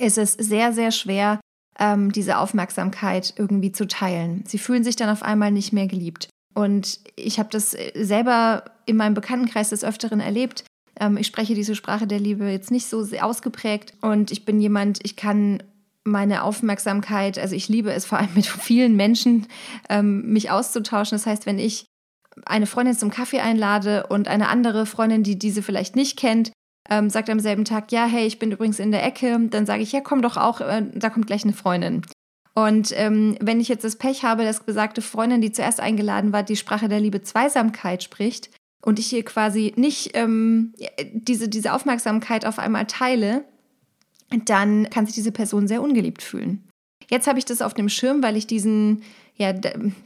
ist 0.00 0.18
es 0.18 0.32
sehr, 0.32 0.72
sehr 0.72 0.90
schwer, 0.90 1.40
ähm, 1.78 2.10
diese 2.10 2.38
Aufmerksamkeit 2.38 3.34
irgendwie 3.36 3.70
zu 3.70 3.86
teilen. 3.86 4.42
Sie 4.48 4.58
fühlen 4.58 4.82
sich 4.82 4.96
dann 4.96 5.10
auf 5.10 5.22
einmal 5.22 5.52
nicht 5.52 5.72
mehr 5.72 5.86
geliebt. 5.86 6.28
Und 6.54 6.98
ich 7.14 7.38
habe 7.38 7.50
das 7.52 7.74
äh, 7.74 7.92
selber 7.94 8.64
in 8.84 8.96
meinem 8.96 9.14
Bekanntenkreis 9.14 9.70
des 9.70 9.84
Öfteren 9.84 10.18
erlebt. 10.18 10.64
Ähm, 10.98 11.16
ich 11.18 11.28
spreche 11.28 11.54
diese 11.54 11.76
Sprache 11.76 12.08
der 12.08 12.18
Liebe 12.18 12.46
jetzt 12.50 12.72
nicht 12.72 12.86
so 12.86 13.06
ausgeprägt 13.20 13.94
und 14.00 14.32
ich 14.32 14.44
bin 14.44 14.60
jemand, 14.60 14.98
ich 15.04 15.14
kann 15.14 15.62
meine 16.02 16.42
Aufmerksamkeit, 16.42 17.38
also 17.38 17.54
ich 17.54 17.68
liebe 17.68 17.92
es 17.92 18.06
vor 18.06 18.18
allem 18.18 18.34
mit 18.34 18.46
vielen 18.46 18.96
Menschen, 18.96 19.46
ähm, 19.88 20.32
mich 20.32 20.50
auszutauschen. 20.50 21.16
Das 21.16 21.26
heißt, 21.26 21.46
wenn 21.46 21.60
ich 21.60 21.86
eine 22.44 22.66
Freundin 22.66 22.96
zum 22.96 23.10
Kaffee 23.10 23.40
einlade 23.40 24.06
und 24.08 24.28
eine 24.28 24.48
andere 24.48 24.86
Freundin, 24.86 25.22
die 25.22 25.38
diese 25.38 25.62
vielleicht 25.62 25.96
nicht 25.96 26.18
kennt, 26.18 26.52
ähm, 26.88 27.10
sagt 27.10 27.30
am 27.30 27.40
selben 27.40 27.64
Tag, 27.64 27.90
ja, 27.92 28.06
hey, 28.06 28.26
ich 28.26 28.38
bin 28.38 28.52
übrigens 28.52 28.78
in 28.78 28.92
der 28.92 29.04
Ecke, 29.04 29.38
dann 29.50 29.66
sage 29.66 29.82
ich, 29.82 29.92
ja, 29.92 30.00
komm 30.00 30.22
doch 30.22 30.36
auch, 30.36 30.60
äh, 30.60 30.84
da 30.94 31.10
kommt 31.10 31.26
gleich 31.26 31.44
eine 31.44 31.52
Freundin. 31.52 32.02
Und 32.54 32.92
ähm, 32.94 33.36
wenn 33.40 33.60
ich 33.60 33.68
jetzt 33.68 33.84
das 33.84 33.96
Pech 33.96 34.22
habe, 34.22 34.44
dass 34.44 34.64
besagte 34.64 35.02
Freundin, 35.02 35.42
die 35.42 35.52
zuerst 35.52 35.78
eingeladen 35.78 36.32
war, 36.32 36.42
die 36.42 36.56
Sprache 36.56 36.88
der 36.88 37.00
Liebe 37.00 37.22
Zweisamkeit 37.22 38.02
spricht 38.02 38.50
und 38.82 38.98
ich 38.98 39.08
hier 39.08 39.24
quasi 39.24 39.74
nicht 39.76 40.12
ähm, 40.14 40.72
diese, 41.12 41.48
diese 41.48 41.74
Aufmerksamkeit 41.74 42.46
auf 42.46 42.58
einmal 42.58 42.86
teile, 42.86 43.44
dann 44.46 44.88
kann 44.88 45.04
sich 45.04 45.14
diese 45.14 45.32
Person 45.32 45.68
sehr 45.68 45.82
ungeliebt 45.82 46.22
fühlen. 46.22 46.66
Jetzt 47.10 47.26
habe 47.26 47.38
ich 47.38 47.44
das 47.44 47.62
auf 47.62 47.74
dem 47.74 47.88
Schirm, 47.88 48.22
weil 48.22 48.36
ich 48.36 48.46
diesen, 48.46 49.02
ja, 49.36 49.52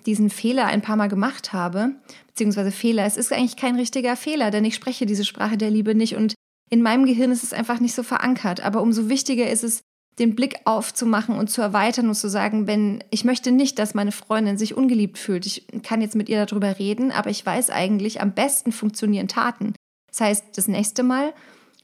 diesen 0.06 0.30
Fehler 0.30 0.66
ein 0.66 0.82
paar 0.82 0.96
Mal 0.96 1.08
gemacht 1.08 1.52
habe, 1.52 1.92
beziehungsweise 2.26 2.70
Fehler. 2.70 3.04
Es 3.04 3.16
ist 3.16 3.32
eigentlich 3.32 3.56
kein 3.56 3.76
richtiger 3.76 4.16
Fehler, 4.16 4.50
denn 4.50 4.64
ich 4.64 4.74
spreche 4.74 5.06
diese 5.06 5.24
Sprache 5.24 5.56
der 5.56 5.70
Liebe 5.70 5.94
nicht 5.94 6.16
und 6.16 6.34
in 6.68 6.82
meinem 6.82 7.04
Gehirn 7.04 7.32
ist 7.32 7.42
es 7.42 7.52
einfach 7.52 7.80
nicht 7.80 7.94
so 7.94 8.02
verankert. 8.02 8.60
Aber 8.60 8.80
umso 8.80 9.08
wichtiger 9.08 9.50
ist 9.50 9.64
es, 9.64 9.82
den 10.18 10.34
Blick 10.34 10.56
aufzumachen 10.64 11.36
und 11.36 11.50
zu 11.50 11.62
erweitern 11.62 12.08
und 12.08 12.14
zu 12.14 12.28
sagen, 12.28 12.66
wenn 12.66 13.02
ich 13.10 13.24
möchte 13.24 13.52
nicht, 13.52 13.78
dass 13.78 13.94
meine 13.94 14.12
Freundin 14.12 14.58
sich 14.58 14.76
ungeliebt 14.76 15.18
fühlt. 15.18 15.46
Ich 15.46 15.66
kann 15.82 16.02
jetzt 16.02 16.14
mit 16.14 16.28
ihr 16.28 16.44
darüber 16.44 16.78
reden, 16.78 17.10
aber 17.10 17.30
ich 17.30 17.44
weiß 17.44 17.70
eigentlich, 17.70 18.20
am 18.20 18.32
besten 18.32 18.70
funktionieren 18.70 19.28
Taten. 19.28 19.74
Das 20.08 20.20
heißt, 20.20 20.44
das 20.56 20.68
nächste 20.68 21.02
Mal 21.02 21.32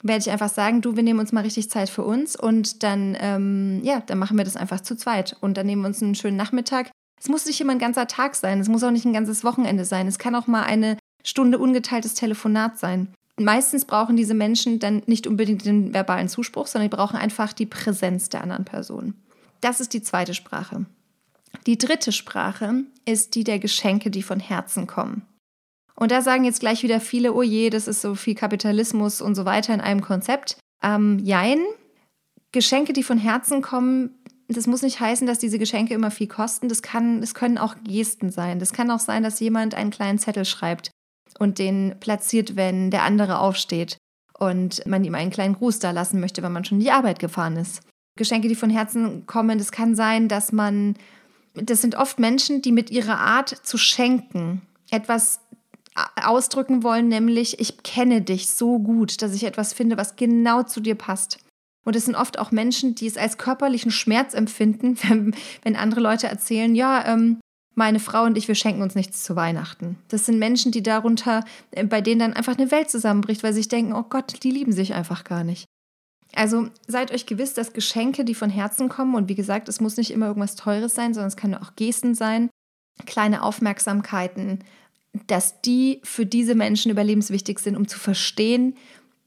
werde 0.03 0.21
ich 0.21 0.29
einfach 0.29 0.49
sagen, 0.49 0.81
du, 0.81 0.95
wir 0.95 1.03
nehmen 1.03 1.19
uns 1.19 1.31
mal 1.31 1.43
richtig 1.43 1.69
Zeit 1.69 1.89
für 1.89 2.03
uns 2.03 2.39
und 2.39 2.83
dann, 2.83 3.17
ähm, 3.19 3.81
ja, 3.83 4.01
dann 4.05 4.19
machen 4.19 4.37
wir 4.37 4.45
das 4.45 4.55
einfach 4.55 4.81
zu 4.81 4.95
zweit 4.95 5.35
und 5.41 5.57
dann 5.57 5.65
nehmen 5.65 5.81
wir 5.81 5.87
uns 5.87 6.03
einen 6.03 6.15
schönen 6.15 6.37
Nachmittag. 6.37 6.91
Es 7.19 7.29
muss 7.29 7.45
nicht 7.45 7.59
immer 7.59 7.71
ein 7.71 7.79
ganzer 7.79 8.07
Tag 8.07 8.35
sein, 8.35 8.59
es 8.59 8.67
muss 8.67 8.83
auch 8.83 8.91
nicht 8.91 9.05
ein 9.05 9.13
ganzes 9.13 9.43
Wochenende 9.43 9.85
sein, 9.85 10.07
es 10.07 10.19
kann 10.19 10.35
auch 10.35 10.47
mal 10.47 10.63
eine 10.63 10.97
Stunde 11.23 11.57
ungeteiltes 11.57 12.13
Telefonat 12.13 12.77
sein. 12.77 13.13
Meistens 13.39 13.85
brauchen 13.85 14.17
diese 14.17 14.33
Menschen 14.33 14.79
dann 14.79 15.03
nicht 15.05 15.27
unbedingt 15.27 15.65
den 15.65 15.93
verbalen 15.93 16.29
Zuspruch, 16.29 16.67
sondern 16.67 16.89
die 16.89 16.95
brauchen 16.95 17.17
einfach 17.17 17.53
die 17.53 17.65
Präsenz 17.65 18.29
der 18.29 18.41
anderen 18.41 18.65
Person. 18.65 19.13
Das 19.61 19.79
ist 19.79 19.93
die 19.93 20.01
zweite 20.01 20.33
Sprache. 20.33 20.85
Die 21.65 21.77
dritte 21.77 22.11
Sprache 22.11 22.83
ist 23.05 23.35
die 23.35 23.43
der 23.43 23.59
Geschenke, 23.59 24.09
die 24.09 24.23
von 24.23 24.39
Herzen 24.39 24.87
kommen. 24.87 25.23
Und 25.95 26.11
da 26.11 26.21
sagen 26.21 26.43
jetzt 26.43 26.59
gleich 26.59 26.83
wieder 26.83 26.99
viele, 26.99 27.33
oh 27.33 27.41
je, 27.41 27.69
das 27.69 27.87
ist 27.87 28.01
so 28.01 28.15
viel 28.15 28.35
Kapitalismus 28.35 29.21
und 29.21 29.35
so 29.35 29.45
weiter 29.45 29.73
in 29.73 29.81
einem 29.81 30.01
Konzept. 30.01 30.57
Ähm, 30.83 31.19
jein, 31.19 31.59
Geschenke, 32.51 32.93
die 32.93 33.03
von 33.03 33.17
Herzen 33.17 33.61
kommen, 33.61 34.16
das 34.47 34.67
muss 34.67 34.81
nicht 34.81 34.99
heißen, 34.99 35.27
dass 35.27 35.39
diese 35.39 35.59
Geschenke 35.59 35.93
immer 35.93 36.11
viel 36.11 36.27
kosten. 36.27 36.69
Das, 36.69 36.81
kann, 36.81 37.19
das 37.21 37.33
können 37.33 37.57
auch 37.57 37.75
Gesten 37.83 38.31
sein. 38.31 38.59
Das 38.59 38.71
kann 38.71 38.91
auch 38.91 38.99
sein, 38.99 39.23
dass 39.23 39.39
jemand 39.39 39.75
einen 39.75 39.91
kleinen 39.91 40.19
Zettel 40.19 40.45
schreibt 40.45 40.91
und 41.37 41.59
den 41.59 41.95
platziert, 41.99 42.55
wenn 42.55 42.89
der 42.89 43.03
andere 43.03 43.39
aufsteht 43.39 43.97
und 44.37 44.85
man 44.85 45.03
ihm 45.03 45.15
einen 45.15 45.31
kleinen 45.31 45.55
Gruß 45.55 45.79
da 45.79 45.91
lassen 45.91 46.19
möchte, 46.19 46.43
wenn 46.43 46.53
man 46.53 46.63
schon 46.63 46.77
in 46.77 46.83
die 46.83 46.91
Arbeit 46.91 47.19
gefahren 47.19 47.57
ist. 47.57 47.81
Geschenke, 48.15 48.47
die 48.47 48.55
von 48.55 48.69
Herzen 48.69 49.25
kommen, 49.25 49.57
das 49.57 49.71
kann 49.71 49.95
sein, 49.95 50.27
dass 50.27 50.51
man, 50.51 50.95
das 51.53 51.81
sind 51.81 51.95
oft 51.95 52.19
Menschen, 52.19 52.61
die 52.61 52.71
mit 52.71 52.89
ihrer 52.89 53.19
Art 53.19 53.49
zu 53.49 53.77
schenken 53.77 54.61
etwas 54.89 55.41
ausdrücken 56.15 56.83
wollen, 56.83 57.07
nämlich 57.07 57.59
ich 57.59 57.83
kenne 57.83 58.21
dich 58.21 58.49
so 58.51 58.79
gut, 58.79 59.21
dass 59.21 59.33
ich 59.33 59.43
etwas 59.43 59.73
finde, 59.73 59.97
was 59.97 60.15
genau 60.15 60.63
zu 60.63 60.79
dir 60.79 60.95
passt. 60.95 61.39
Und 61.87 61.95
es 61.95 62.03
sind 62.03 62.15
oft 62.15 62.37
auch 62.37 62.51
Menschen, 62.51 62.95
die 62.95 63.07
es 63.07 63.15
als 63.15 63.37
körperlichen 63.37 63.91
Schmerz 63.91 64.33
empfinden, 64.33 64.97
wenn, 65.07 65.33
wenn 65.61 65.77
andere 65.77 66.01
Leute 66.01 66.27
erzählen, 66.27 66.75
ja, 66.75 67.05
ähm, 67.07 67.39
meine 67.75 68.01
Frau 68.01 68.25
und 68.25 68.37
ich, 68.37 68.49
wir 68.49 68.55
schenken 68.55 68.81
uns 68.81 68.93
nichts 68.93 69.23
zu 69.23 69.37
Weihnachten. 69.37 69.97
Das 70.09 70.25
sind 70.25 70.37
Menschen, 70.37 70.73
die 70.73 70.83
darunter, 70.83 71.45
äh, 71.71 71.85
bei 71.85 72.01
denen 72.01 72.19
dann 72.19 72.33
einfach 72.33 72.57
eine 72.57 72.71
Welt 72.71 72.89
zusammenbricht, 72.89 73.41
weil 73.41 73.53
sie 73.53 73.59
sich 73.59 73.69
denken, 73.69 73.93
oh 73.93 74.03
Gott, 74.03 74.43
die 74.43 74.51
lieben 74.51 74.73
sich 74.73 74.95
einfach 74.95 75.23
gar 75.23 75.45
nicht. 75.45 75.63
Also 76.35 76.67
seid 76.87 77.13
euch 77.13 77.25
gewiss, 77.25 77.53
dass 77.53 77.71
Geschenke, 77.71 78.25
die 78.25 78.35
von 78.35 78.49
Herzen 78.49 78.89
kommen, 78.89 79.15
und 79.15 79.29
wie 79.29 79.35
gesagt, 79.35 79.69
es 79.69 79.79
muss 79.79 79.95
nicht 79.95 80.11
immer 80.11 80.27
irgendwas 80.27 80.55
Teures 80.55 80.93
sein, 80.93 81.13
sondern 81.13 81.29
es 81.29 81.37
können 81.37 81.55
auch 81.55 81.77
Gesten 81.77 82.15
sein, 82.15 82.49
kleine 83.05 83.43
Aufmerksamkeiten, 83.43 84.59
dass 85.27 85.61
die 85.61 86.01
für 86.03 86.25
diese 86.25 86.53
Menschen 86.53 86.91
überlebenswichtig 86.91 87.59
sind, 87.59 87.77
um 87.77 87.87
zu 87.87 87.97
verstehen, 87.97 88.75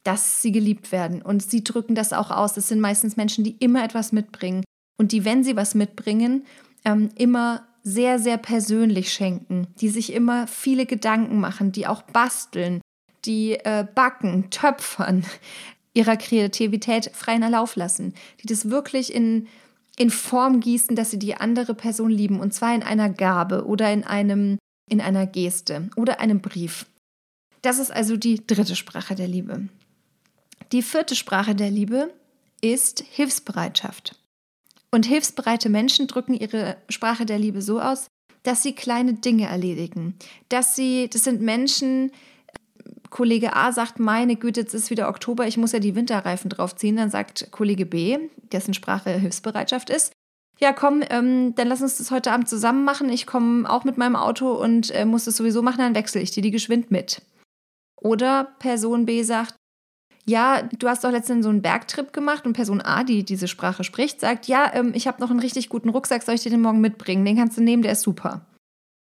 dass 0.04 0.42
sie 0.42 0.52
geliebt 0.52 0.92
werden. 0.92 1.23
Und 1.23 1.42
sie 1.42 1.62
drücken 1.62 1.95
das 1.95 2.12
auch 2.12 2.30
aus. 2.30 2.54
Das 2.54 2.69
sind 2.69 2.80
meistens 2.80 3.16
Menschen, 3.16 3.45
die 3.45 3.57
immer 3.59 3.85
etwas 3.85 4.12
mitbringen 4.12 4.64
und 4.99 5.12
die, 5.12 5.25
wenn 5.25 5.45
sie 5.45 5.57
was 5.57 5.75
mitbringen, 5.75 6.45
ähm, 6.85 7.11
immer 7.16 7.66
sehr, 7.83 8.19
sehr 8.19 8.37
persönlich 8.37 9.12
schenken, 9.12 9.66
die 9.80 9.88
sich 9.88 10.12
immer 10.12 10.47
viele 10.47 10.87
Gedanken 10.87 11.40
machen, 11.40 11.73
die 11.73 11.87
auch 11.87 12.02
basteln, 12.02 12.80
die 13.25 13.52
äh, 13.52 13.87
backen, 13.95 14.50
töpfern, 14.50 15.25
ihrer 15.95 16.16
Kreativität 16.16 17.11
freien 17.14 17.50
Lauf 17.50 17.76
lassen, 17.76 18.14
die 18.42 18.47
das 18.47 18.71
wirklich 18.71 19.14
in, 19.14 19.49
in 19.97 20.11
Form 20.11 20.61
gießen, 20.61 20.95
dass 20.95 21.11
sie 21.11 21.19
die 21.19 21.35
andere 21.35 21.75
Person 21.75 22.11
lieben 22.11 22.38
und 22.38 22.54
zwar 22.54 22.75
in 22.75 22.83
einer 22.83 23.11
Gabe 23.11 23.66
oder 23.66 23.92
in 23.92 24.04
einem 24.04 24.59
in 24.90 25.00
einer 25.00 25.26
Geste 25.26 25.88
oder 25.97 26.21
einem 26.21 26.40
Brief. 26.40 26.85
Das 27.62 27.78
ist 27.78 27.92
also 27.92 28.16
die 28.16 28.45
dritte 28.47 28.76
Sprache 28.76 29.14
der 29.14 29.28
Liebe. 29.28 29.69
Die 30.73 30.83
vierte 30.83 31.17
Sprache 31.17 31.55
der 31.55 31.71
Liebe 31.71 32.12
ist 32.61 33.03
Hilfsbereitschaft. 33.11 34.17
Und 34.93 35.07
hilfsbereite 35.07 35.69
Menschen 35.69 36.07
drücken 36.07 36.35
ihre 36.35 36.77
Sprache 36.89 37.27
der 37.27 37.39
Liebe 37.39 37.62
so 37.62 37.81
aus, 37.81 38.07
dass 38.43 38.62
sie 38.62 38.75
kleine 38.75 39.15
Dinge 39.15 39.47
erledigen. 39.47 40.17
Dass 40.49 40.77
sie, 40.77 41.09
das 41.11 41.25
sind 41.25 41.41
Menschen, 41.41 42.12
Kollege 43.11 43.55
A 43.57 43.73
sagt, 43.73 43.99
meine 43.99 44.37
Güte, 44.37 44.61
jetzt 44.61 44.75
ist 44.75 44.91
wieder 44.91 45.09
Oktober, 45.09 45.47
ich 45.47 45.57
muss 45.57 45.73
ja 45.73 45.81
die 45.81 45.97
Winterreifen 45.97 46.49
draufziehen. 46.49 46.97
Dann 46.97 47.11
sagt 47.11 47.50
Kollege 47.50 47.87
B, 47.87 48.19
dessen 48.53 48.75
Sprache 48.75 49.11
Hilfsbereitschaft 49.11 49.91
ist, 49.91 50.12
ja 50.61 50.73
komm, 50.73 51.03
ähm, 51.11 51.55
dann 51.57 51.69
lass 51.69 51.83
uns 51.83 51.99
das 51.99 52.11
heute 52.11 52.31
Abend 52.33 52.49
zusammen 52.49 52.85
machen. 52.85 53.09
Ich 53.09 53.27
komme 53.27 53.69
auch 53.69 53.85
mit 53.85 53.99
meinem 53.99 54.17
Auto 54.17 54.53
und 54.53 54.91
äh, 54.93 55.05
muss 55.05 55.25
das 55.25 55.37
sowieso 55.37 55.62
machen, 55.62 55.79
dann 55.79 55.95
wechsle 55.95 56.21
ich 56.21 56.31
dir 56.31 56.43
die 56.43 56.50
geschwind 56.50 56.91
mit. 56.91 57.23
Oder 57.97 58.45
Person 58.59 59.07
B 59.07 59.23
sagt, 59.23 59.57
ja, 60.30 60.62
du 60.62 60.88
hast 60.88 61.02
doch 61.02 61.10
letztens 61.10 61.44
so 61.44 61.50
einen 61.50 61.60
Bergtrip 61.60 62.12
gemacht 62.12 62.46
und 62.46 62.52
Person 62.52 62.80
A, 62.80 63.02
die 63.04 63.25
diese 63.25 63.49
Sprache 63.49 63.84
spricht, 63.84 64.20
sagt, 64.20 64.46
ja, 64.46 64.70
ähm, 64.72 64.92
ich 64.94 65.06
habe 65.06 65.20
noch 65.20 65.30
einen 65.30 65.40
richtig 65.40 65.68
guten 65.68 65.88
Rucksack, 65.88 66.22
soll 66.22 66.37
ich 66.37 66.42
dir 66.42 66.50
den 66.50 66.62
morgen 66.62 66.80
mitbringen? 66.80 67.25
Den 67.25 67.37
kannst 67.37 67.58
du 67.58 67.62
nehmen, 67.62 67.82
der 67.82 67.92
ist 67.92 68.02
super. 68.02 68.46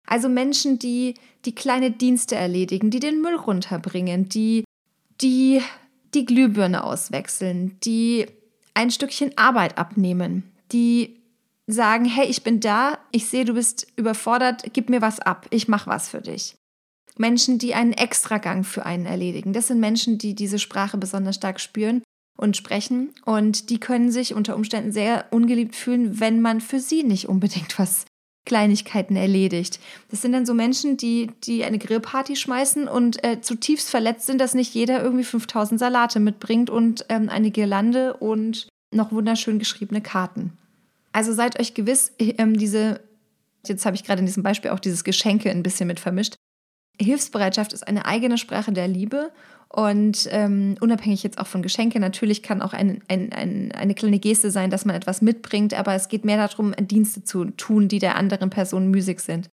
Also 0.08 0.28
Menschen, 0.28 0.80
die 0.80 1.14
die 1.46 1.54
kleine 1.54 1.92
Dienste 1.92 2.36
erledigen, 2.36 2.90
die 2.90 3.00
den 3.00 3.22
Müll 3.22 3.36
runterbringen, 3.36 4.28
die 4.28 4.64
die, 5.22 5.62
die 6.16 6.26
Glühbirne 6.26 6.84
auswechseln, 6.84 7.78
die 7.84 8.26
ein 8.74 8.90
Stückchen 8.90 9.38
Arbeit 9.38 9.78
abnehmen, 9.78 10.44
die 10.72 11.20
sagen, 11.68 12.06
hey, 12.06 12.26
ich 12.26 12.44
bin 12.44 12.60
da, 12.60 12.98
ich 13.12 13.28
sehe, 13.28 13.46
du 13.46 13.54
bist 13.54 13.86
überfordert, 13.96 14.64
gib 14.74 14.90
mir 14.90 15.02
was 15.02 15.20
ab, 15.20 15.46
ich 15.52 15.68
mache 15.68 15.90
was 15.90 16.10
für 16.10 16.22
dich. 16.22 16.56
Menschen, 17.18 17.58
die 17.60 17.74
einen 17.74 17.94
Extragang 17.94 18.64
für 18.64 18.86
einen 18.86 19.06
erledigen. 19.06 19.54
Das 19.54 19.68
sind 19.68 19.80
Menschen, 19.80 20.18
die 20.18 20.36
diese 20.36 20.60
Sprache 20.60 20.98
besonders 20.98 21.36
stark 21.36 21.60
spüren 21.60 22.04
und 22.38 22.56
sprechen 22.56 23.10
und 23.26 23.70
die 23.70 23.80
können 23.80 24.12
sich 24.12 24.34
unter 24.34 24.56
Umständen 24.56 24.92
sehr 24.92 25.26
ungeliebt 25.32 25.76
fühlen, 25.76 26.20
wenn 26.20 26.42
man 26.42 26.62
für 26.62 26.80
sie 26.80 27.04
nicht 27.04 27.28
unbedingt 27.28 27.78
was 27.78 28.06
Kleinigkeiten 28.46 29.16
erledigt. 29.16 29.80
Das 30.10 30.22
sind 30.22 30.32
dann 30.32 30.46
so 30.46 30.54
Menschen, 30.54 30.98
die, 30.98 31.30
die 31.44 31.64
eine 31.64 31.78
Grillparty 31.78 32.36
schmeißen 32.36 32.88
und 32.88 33.24
äh, 33.24 33.42
zutiefst 33.42 33.90
verletzt 33.90 34.26
sind, 34.26 34.40
dass 34.40 34.56
nicht 34.56 34.74
jeder 34.74 35.04
irgendwie 35.04 35.24
5000 35.24 35.80
Salate 35.80 36.20
mitbringt 36.20 36.70
und 36.70 37.06
ähm, 37.10 37.30
eine 37.30 37.52
Girlande 37.52 38.16
und 38.16 38.68
noch 38.92 39.12
wunderschön 39.12 39.60
geschriebene 39.60 40.02
Karten. 40.02 40.58
Also 41.12 41.34
seid 41.34 41.60
euch 41.60 41.74
gewiss, 41.74 42.12
ähm, 42.20 42.58
diese, 42.58 43.02
jetzt 43.68 43.86
habe 43.86 43.96
ich 43.96 44.04
gerade 44.04 44.22
in 44.22 44.26
diesem 44.26 44.44
Beispiel 44.44 44.72
auch 44.72 44.80
dieses 44.80 45.04
Geschenke 45.04 45.52
ein 45.52 45.64
bisschen 45.64 45.88
mit 45.88 46.00
vermischt. 46.00 46.36
Hilfsbereitschaft 47.02 47.74
ist 47.74 47.88
eine 47.88 48.06
eigene 48.06 48.38
Sprache 48.38 48.72
der 48.72 48.88
Liebe 48.88 49.32
und 49.70 50.28
ähm, 50.32 50.76
unabhängig 50.82 51.24
jetzt 51.24 51.38
auch 51.38 51.48
von 51.48 51.62
Geschenke, 51.62 52.00
natürlich 52.00 52.42
kann 52.42 52.62
auch 52.62 52.74
ein, 52.74 53.04
ein, 53.08 53.32
ein, 53.32 53.72
eine 53.72 53.94
kleine 53.94 54.20
Geste 54.20 54.50
sein, 54.52 54.72
dass 54.72 54.86
man 54.86 54.96
etwas 54.96 55.22
mitbringt, 55.22 55.74
aber 55.74 55.94
es 55.94 56.10
geht 56.10 56.26
mehr 56.26 56.38
darum, 56.38 56.74
Dienste 56.80 57.24
zu 57.24 57.46
tun, 57.46 57.88
die 57.88 58.00
der 58.00 58.16
anderen 58.16 58.50
Person 58.50 58.90
müßig 58.90 59.20
sind. 59.20 59.50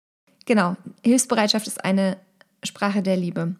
Genau, 0.45 0.77
Hilfsbereitschaft 1.03 1.67
ist 1.67 1.83
eine 1.83 2.17
Sprache 2.63 3.01
der 3.01 3.17
Liebe. 3.17 3.55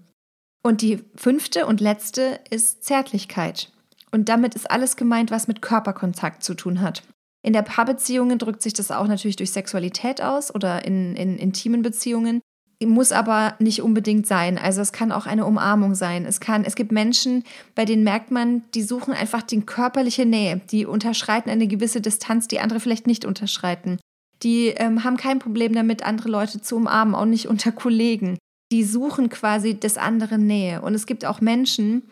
Und 0.63 0.81
die 0.81 1.03
fünfte 1.15 1.65
und 1.65 1.81
letzte 1.81 2.39
ist 2.49 2.83
Zärtlichkeit. 2.83 3.71
Und 4.11 4.29
damit 4.29 4.55
ist 4.55 4.71
alles 4.71 4.95
gemeint, 4.95 5.29
was 5.31 5.47
mit 5.47 5.61
Körperkontakt 5.61 6.41
zu 6.41 6.53
tun 6.53 6.81
hat. 6.81 7.03
In 7.43 7.53
der 7.53 7.61
Paarbeziehungen 7.61 8.39
drückt 8.39 8.63
sich 8.63 8.73
das 8.73 8.89
auch 8.89 9.07
natürlich 9.07 9.35
durch 9.35 9.51
Sexualität 9.51 10.21
aus 10.21 10.53
oder 10.53 10.85
in, 10.85 11.15
in 11.15 11.37
intimen 11.37 11.83
Beziehungen. 11.83 12.41
Muss 12.83 13.11
aber 13.11 13.55
nicht 13.59 13.81
unbedingt 13.81 14.27
sein. 14.27 14.57
Also 14.57 14.81
es 14.81 14.91
kann 14.91 15.11
auch 15.11 15.25
eine 15.25 15.45
Umarmung 15.45 15.95
sein. 15.95 16.25
Es 16.25 16.39
kann, 16.39 16.65
es 16.65 16.75
gibt 16.75 16.91
Menschen, 16.91 17.43
bei 17.73 17.85
denen 17.85 18.03
merkt 18.03 18.31
man, 18.31 18.63
die 18.73 18.83
suchen 18.83 19.13
einfach 19.13 19.41
die 19.41 19.61
körperliche 19.61 20.25
Nähe. 20.25 20.61
Die 20.71 20.85
unterschreiten 20.85 21.49
eine 21.49 21.67
gewisse 21.67 22.01
Distanz, 22.01 22.47
die 22.47 22.59
andere 22.59 22.79
vielleicht 22.79 23.07
nicht 23.07 23.23
unterschreiten. 23.23 23.97
Die 24.43 24.67
ähm, 24.67 25.03
haben 25.03 25.17
kein 25.17 25.39
Problem 25.39 25.73
damit, 25.73 26.05
andere 26.05 26.29
Leute 26.29 26.61
zu 26.61 26.75
umarmen, 26.75 27.15
auch 27.15 27.25
nicht 27.25 27.47
unter 27.47 27.71
Kollegen. 27.71 28.37
Die 28.71 28.83
suchen 28.83 29.29
quasi 29.29 29.79
des 29.79 29.97
anderen 29.97 30.45
Nähe. 30.45 30.81
Und 30.81 30.95
es 30.95 31.05
gibt 31.05 31.23
auch 31.23 31.39
Menschen, 31.39 32.03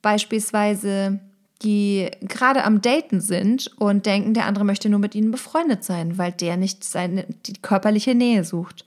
beispielsweise 0.00 1.20
die 1.62 2.10
gerade 2.20 2.64
am 2.64 2.82
Daten 2.82 3.20
sind 3.20 3.70
und 3.78 4.06
denken, 4.06 4.34
der 4.34 4.46
andere 4.46 4.64
möchte 4.64 4.88
nur 4.88 4.98
mit 4.98 5.14
ihnen 5.14 5.30
befreundet 5.30 5.84
sein, 5.84 6.18
weil 6.18 6.32
der 6.32 6.56
nicht 6.56 6.84
seine, 6.84 7.26
die 7.46 7.54
körperliche 7.54 8.14
Nähe 8.14 8.44
sucht. 8.44 8.84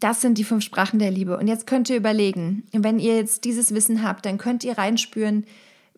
Das 0.00 0.20
sind 0.20 0.38
die 0.38 0.44
fünf 0.44 0.64
Sprachen 0.64 0.98
der 0.98 1.10
Liebe. 1.10 1.36
Und 1.38 1.46
jetzt 1.46 1.66
könnt 1.66 1.90
ihr 1.90 1.96
überlegen, 1.96 2.64
wenn 2.72 2.98
ihr 2.98 3.16
jetzt 3.16 3.44
dieses 3.44 3.74
Wissen 3.74 4.02
habt, 4.02 4.26
dann 4.26 4.38
könnt 4.38 4.64
ihr 4.64 4.78
reinspüren, 4.78 5.44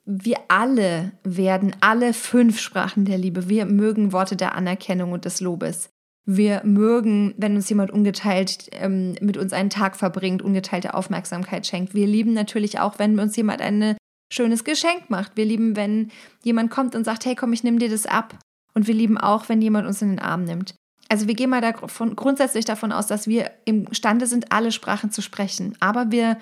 wir 0.05 0.37
alle 0.49 1.13
werden 1.25 1.75
alle 1.81 2.13
fünf 2.13 2.61
Sprachen 2.61 3.05
der 3.05 3.19
Liebe. 3.19 3.49
Wir 3.49 3.67
mögen 3.67 4.13
Worte 4.13 4.37
der 4.37 4.55
Anerkennung 4.55 5.13
und 5.13 5.25
des 5.25 5.41
Lobes. 5.41 5.91
Wir 6.25 6.63
mögen, 6.65 7.35
wenn 7.37 7.57
uns 7.57 7.69
jemand 7.69 7.91
ungeteilt 7.91 8.69
ähm, 8.73 9.17
mit 9.21 9.37
uns 9.37 9.53
einen 9.53 9.71
Tag 9.71 9.97
verbringt, 9.97 10.43
ungeteilte 10.43 10.95
Aufmerksamkeit 10.95 11.67
schenkt. 11.67 11.95
Wir 11.95 12.07
lieben 12.07 12.35
natürlich 12.35 12.79
auch, 12.79 12.99
wenn 12.99 13.19
uns 13.19 13.37
jemand 13.37 13.61
ein 13.61 13.97
schönes 14.33 14.65
Geschenk 14.65 15.09
macht. 15.09 15.37
Wir 15.37 15.45
lieben, 15.45 15.77
wenn 15.77 16.11
jemand 16.43 16.71
kommt 16.71 16.95
und 16.95 17.05
sagt, 17.05 17.25
hey, 17.27 17.35
komm, 17.35 17.53
ich 17.53 17.65
nehme 17.65 17.79
dir 17.79 17.89
das 17.89 18.07
ab. 18.07 18.39
Und 18.75 18.87
wir 18.87 18.95
lieben 18.95 19.19
auch, 19.19 19.49
wenn 19.49 19.63
jemand 19.63 19.87
uns 19.87 20.03
in 20.03 20.11
den 20.11 20.19
Arm 20.19 20.45
nimmt. 20.45 20.75
Also 21.09 21.29
wir 21.29 21.35
gehen 21.35 21.51
mal 21.51 21.61
davon, 21.61 22.17
grundsätzlich 22.17 22.65
davon 22.65 22.93
aus, 22.93 23.07
dass 23.07 23.27
wir 23.27 23.51
imstande 23.65 24.27
sind, 24.27 24.53
alle 24.53 24.73
Sprachen 24.73 25.11
zu 25.11 25.23
sprechen. 25.23 25.77
Aber 25.81 26.11
wir, 26.11 26.37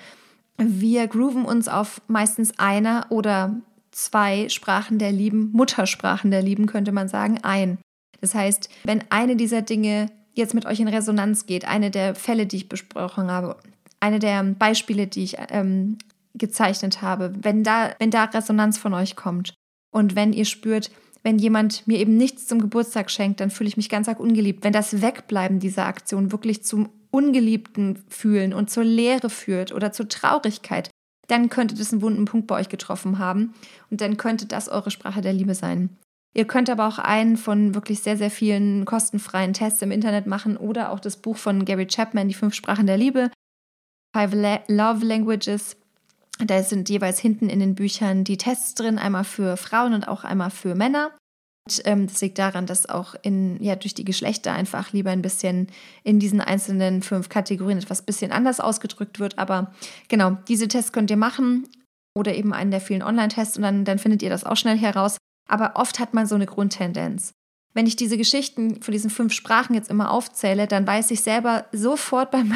wir 0.57 1.07
grooven 1.07 1.45
uns 1.45 1.67
auf 1.67 2.01
meistens 2.07 2.57
einer 2.57 3.05
oder 3.09 3.55
zwei 3.91 4.49
Sprachen 4.49 4.99
der 4.99 5.11
Lieben, 5.11 5.51
Muttersprachen 5.53 6.31
der 6.31 6.41
Lieben, 6.41 6.65
könnte 6.65 6.91
man 6.91 7.07
sagen, 7.07 7.39
ein. 7.43 7.77
Das 8.21 8.33
heißt, 8.33 8.69
wenn 8.83 9.03
eine 9.09 9.35
dieser 9.35 9.61
Dinge 9.61 10.11
jetzt 10.33 10.53
mit 10.53 10.65
euch 10.65 10.79
in 10.79 10.87
Resonanz 10.87 11.45
geht, 11.45 11.65
eine 11.65 11.91
der 11.91 12.15
Fälle, 12.15 12.45
die 12.45 12.57
ich 12.57 12.69
besprochen 12.69 13.31
habe, 13.31 13.57
eine 13.99 14.19
der 14.19 14.43
Beispiele, 14.43 15.07
die 15.07 15.23
ich 15.23 15.37
ähm, 15.49 15.97
gezeichnet 16.33 17.01
habe, 17.01 17.33
wenn 17.41 17.63
da, 17.63 17.91
wenn 17.99 18.11
da 18.11 18.25
Resonanz 18.25 18.77
von 18.77 18.93
euch 18.93 19.15
kommt 19.15 19.53
und 19.91 20.15
wenn 20.15 20.33
ihr 20.33 20.45
spürt, 20.45 20.91
wenn 21.25 21.39
jemand 21.39 21.87
mir 21.87 21.97
eben 21.97 22.17
nichts 22.17 22.45
zum 22.45 22.61
Geburtstag 22.61 23.09
schenkt, 23.09 23.39
dann 23.39 23.49
fühle 23.49 23.67
ich 23.67 23.77
mich 23.77 23.89
ganz 23.89 24.07
arg 24.07 24.19
ungeliebt. 24.19 24.63
Wenn 24.63 24.73
das 24.73 25.01
Wegbleiben 25.01 25.59
dieser 25.59 25.87
Aktion 25.87 26.31
wirklich 26.31 26.63
zum 26.63 26.89
Ungeliebten 27.09 28.03
fühlen 28.09 28.53
und 28.53 28.69
zur 28.69 28.83
Leere 28.83 29.31
führt 29.31 29.73
oder 29.73 29.91
zur 29.91 30.07
Traurigkeit, 30.07 30.91
dann 31.27 31.49
könnte 31.49 31.73
das 31.73 31.91
einen 31.91 32.03
wunden 32.03 32.25
Punkt 32.25 32.45
bei 32.45 32.59
euch 32.59 32.69
getroffen 32.69 33.17
haben 33.17 33.55
und 33.89 34.01
dann 34.01 34.17
könnte 34.17 34.45
das 34.45 34.69
eure 34.69 34.91
Sprache 34.91 35.21
der 35.21 35.33
Liebe 35.33 35.55
sein. 35.55 35.97
Ihr 36.35 36.45
könnt 36.45 36.69
aber 36.69 36.87
auch 36.87 36.99
einen 36.99 37.37
von 37.37 37.73
wirklich 37.73 38.01
sehr, 38.01 38.17
sehr 38.17 38.29
vielen 38.29 38.85
kostenfreien 38.85 39.53
Tests 39.53 39.81
im 39.81 39.89
Internet 39.89 40.27
machen 40.27 40.57
oder 40.57 40.91
auch 40.91 40.99
das 40.99 41.17
Buch 41.17 41.37
von 41.37 41.65
Gary 41.65 41.87
Chapman, 41.87 42.27
Die 42.27 42.35
fünf 42.35 42.53
Sprachen 42.53 42.85
der 42.85 42.97
Liebe, 42.97 43.31
Five 44.15 44.33
Love 44.67 45.03
Languages. 45.03 45.75
Da 46.39 46.63
sind 46.63 46.89
jeweils 46.89 47.19
hinten 47.19 47.49
in 47.49 47.59
den 47.59 47.75
Büchern 47.75 48.23
die 48.23 48.37
Tests 48.37 48.73
drin, 48.75 48.97
einmal 48.97 49.23
für 49.23 49.57
Frauen 49.57 49.93
und 49.93 50.07
auch 50.07 50.23
einmal 50.23 50.49
für 50.49 50.75
Männer. 50.75 51.11
Und, 51.67 51.81
ähm, 51.85 52.07
das 52.07 52.21
liegt 52.21 52.37
daran, 52.37 52.65
dass 52.65 52.87
auch 52.87 53.15
in, 53.21 53.61
ja, 53.63 53.75
durch 53.75 53.93
die 53.93 54.05
Geschlechter 54.05 54.53
einfach 54.53 54.91
lieber 54.91 55.11
ein 55.11 55.21
bisschen 55.21 55.67
in 56.03 56.19
diesen 56.19 56.41
einzelnen 56.41 57.01
fünf 57.01 57.29
Kategorien 57.29 57.79
etwas 57.79 58.03
bisschen 58.03 58.31
anders 58.31 58.59
ausgedrückt 58.59 59.19
wird. 59.19 59.39
Aber 59.39 59.73
genau, 60.07 60.37
diese 60.47 60.67
Tests 60.67 60.91
könnt 60.91 61.09
ihr 61.09 61.17
machen 61.17 61.67
oder 62.15 62.35
eben 62.35 62.53
einen 62.53 62.71
der 62.71 62.81
vielen 62.81 63.01
Online-Tests 63.01 63.57
und 63.57 63.63
dann, 63.63 63.85
dann 63.85 63.99
findet 63.99 64.21
ihr 64.21 64.29
das 64.29 64.43
auch 64.43 64.57
schnell 64.57 64.77
heraus. 64.77 65.17
Aber 65.47 65.73
oft 65.75 65.99
hat 65.99 66.13
man 66.13 66.27
so 66.27 66.35
eine 66.35 66.45
Grundtendenz. 66.45 67.33
Wenn 67.73 67.87
ich 67.87 67.95
diese 67.95 68.17
Geschichten 68.17 68.81
von 68.81 68.91
diesen 68.91 69.09
fünf 69.09 69.33
Sprachen 69.33 69.73
jetzt 69.73 69.89
immer 69.89 70.11
aufzähle, 70.11 70.67
dann 70.67 70.87
weiß 70.87 71.11
ich 71.11 71.21
selber 71.21 71.65
sofort 71.71 72.31
beim, 72.31 72.53